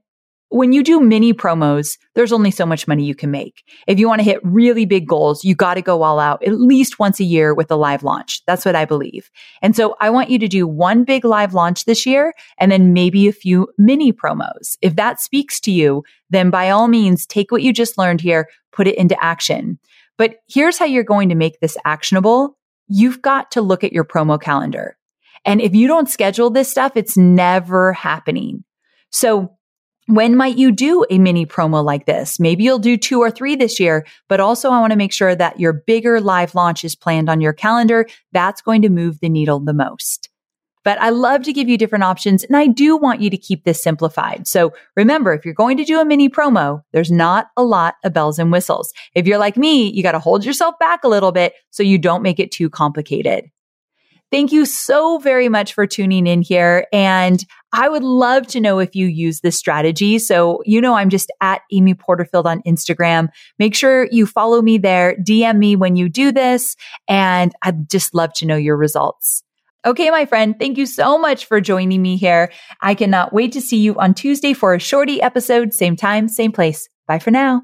when 0.54 0.72
you 0.72 0.84
do 0.84 1.00
mini 1.00 1.34
promos, 1.34 1.98
there's 2.14 2.32
only 2.32 2.52
so 2.52 2.64
much 2.64 2.86
money 2.86 3.04
you 3.04 3.14
can 3.16 3.32
make. 3.32 3.64
If 3.88 3.98
you 3.98 4.06
want 4.06 4.20
to 4.20 4.24
hit 4.24 4.38
really 4.44 4.86
big 4.86 5.08
goals, 5.08 5.44
you 5.44 5.52
got 5.52 5.74
to 5.74 5.82
go 5.82 6.02
all 6.02 6.20
out 6.20 6.44
at 6.44 6.60
least 6.60 7.00
once 7.00 7.18
a 7.18 7.24
year 7.24 7.54
with 7.54 7.72
a 7.72 7.76
live 7.76 8.04
launch. 8.04 8.40
That's 8.46 8.64
what 8.64 8.76
I 8.76 8.84
believe. 8.84 9.30
And 9.62 9.74
so 9.74 9.96
I 10.00 10.10
want 10.10 10.30
you 10.30 10.38
to 10.38 10.46
do 10.46 10.68
one 10.68 11.02
big 11.02 11.24
live 11.24 11.54
launch 11.54 11.86
this 11.86 12.06
year 12.06 12.34
and 12.58 12.70
then 12.70 12.92
maybe 12.92 13.26
a 13.26 13.32
few 13.32 13.66
mini 13.78 14.12
promos. 14.12 14.76
If 14.80 14.94
that 14.94 15.20
speaks 15.20 15.58
to 15.62 15.72
you, 15.72 16.04
then 16.30 16.50
by 16.50 16.70
all 16.70 16.86
means, 16.86 17.26
take 17.26 17.50
what 17.50 17.62
you 17.62 17.72
just 17.72 17.98
learned 17.98 18.20
here, 18.20 18.48
put 18.70 18.86
it 18.86 18.96
into 18.96 19.16
action. 19.24 19.80
But 20.16 20.36
here's 20.48 20.78
how 20.78 20.84
you're 20.84 21.04
going 21.04 21.28
to 21.28 21.34
make 21.34 21.60
this 21.60 21.76
actionable. 21.84 22.56
You've 22.88 23.22
got 23.22 23.50
to 23.52 23.62
look 23.62 23.84
at 23.84 23.92
your 23.92 24.04
promo 24.04 24.40
calendar. 24.40 24.96
And 25.44 25.60
if 25.60 25.74
you 25.74 25.88
don't 25.88 26.08
schedule 26.08 26.50
this 26.50 26.70
stuff, 26.70 26.92
it's 26.96 27.16
never 27.16 27.92
happening. 27.92 28.64
So 29.10 29.56
when 30.06 30.36
might 30.36 30.58
you 30.58 30.70
do 30.70 31.04
a 31.08 31.18
mini 31.18 31.46
promo 31.46 31.82
like 31.82 32.06
this? 32.06 32.38
Maybe 32.38 32.64
you'll 32.64 32.78
do 32.78 32.96
two 32.96 33.20
or 33.20 33.30
three 33.30 33.56
this 33.56 33.80
year, 33.80 34.06
but 34.28 34.40
also 34.40 34.70
I 34.70 34.80
want 34.80 34.90
to 34.92 34.98
make 34.98 35.12
sure 35.12 35.34
that 35.34 35.58
your 35.58 35.72
bigger 35.72 36.20
live 36.20 36.54
launch 36.54 36.84
is 36.84 36.94
planned 36.94 37.30
on 37.30 37.40
your 37.40 37.52
calendar. 37.52 38.06
That's 38.32 38.60
going 38.60 38.82
to 38.82 38.90
move 38.90 39.20
the 39.20 39.28
needle 39.28 39.60
the 39.60 39.72
most. 39.72 40.28
But 40.84 41.00
I 41.00 41.10
love 41.10 41.42
to 41.42 41.52
give 41.52 41.68
you 41.68 41.78
different 41.78 42.04
options 42.04 42.44
and 42.44 42.56
I 42.56 42.66
do 42.66 42.96
want 42.96 43.20
you 43.20 43.30
to 43.30 43.36
keep 43.36 43.64
this 43.64 43.82
simplified. 43.82 44.46
So 44.46 44.72
remember, 44.96 45.32
if 45.32 45.44
you're 45.44 45.54
going 45.54 45.76
to 45.78 45.84
do 45.84 46.00
a 46.00 46.04
mini 46.04 46.28
promo, 46.28 46.82
there's 46.92 47.10
not 47.10 47.48
a 47.56 47.64
lot 47.64 47.96
of 48.04 48.12
bells 48.12 48.38
and 48.38 48.52
whistles. 48.52 48.92
If 49.14 49.26
you're 49.26 49.38
like 49.38 49.56
me, 49.56 49.90
you 49.90 50.02
got 50.02 50.12
to 50.12 50.18
hold 50.18 50.44
yourself 50.44 50.78
back 50.78 51.04
a 51.04 51.08
little 51.08 51.32
bit 51.32 51.54
so 51.70 51.82
you 51.82 51.98
don't 51.98 52.22
make 52.22 52.38
it 52.38 52.52
too 52.52 52.70
complicated. 52.70 53.50
Thank 54.30 54.50
you 54.50 54.66
so 54.66 55.18
very 55.18 55.48
much 55.48 55.74
for 55.74 55.86
tuning 55.86 56.26
in 56.26 56.42
here. 56.42 56.86
And 56.92 57.44
I 57.72 57.88
would 57.88 58.02
love 58.02 58.46
to 58.48 58.60
know 58.60 58.80
if 58.80 58.96
you 58.96 59.06
use 59.06 59.40
this 59.40 59.56
strategy. 59.56 60.18
So, 60.18 60.60
you 60.64 60.80
know, 60.80 60.94
I'm 60.94 61.08
just 61.08 61.30
at 61.40 61.62
Amy 61.70 61.94
Porterfield 61.94 62.46
on 62.46 62.60
Instagram. 62.62 63.28
Make 63.60 63.76
sure 63.76 64.08
you 64.10 64.26
follow 64.26 64.60
me 64.60 64.76
there. 64.76 65.14
DM 65.16 65.58
me 65.58 65.76
when 65.76 65.94
you 65.94 66.08
do 66.08 66.32
this. 66.32 66.74
And 67.06 67.52
I'd 67.62 67.88
just 67.88 68.12
love 68.12 68.32
to 68.34 68.46
know 68.46 68.56
your 68.56 68.76
results. 68.76 69.44
Okay, 69.86 70.10
my 70.10 70.24
friend, 70.24 70.58
thank 70.58 70.78
you 70.78 70.86
so 70.86 71.18
much 71.18 71.44
for 71.44 71.60
joining 71.60 72.00
me 72.00 72.16
here. 72.16 72.50
I 72.80 72.94
cannot 72.94 73.34
wait 73.34 73.52
to 73.52 73.60
see 73.60 73.76
you 73.76 73.98
on 73.98 74.14
Tuesday 74.14 74.54
for 74.54 74.74
a 74.74 74.80
shorty 74.80 75.20
episode, 75.20 75.74
same 75.74 75.94
time, 75.94 76.28
same 76.28 76.52
place. 76.52 76.88
Bye 77.06 77.18
for 77.18 77.30
now. 77.30 77.62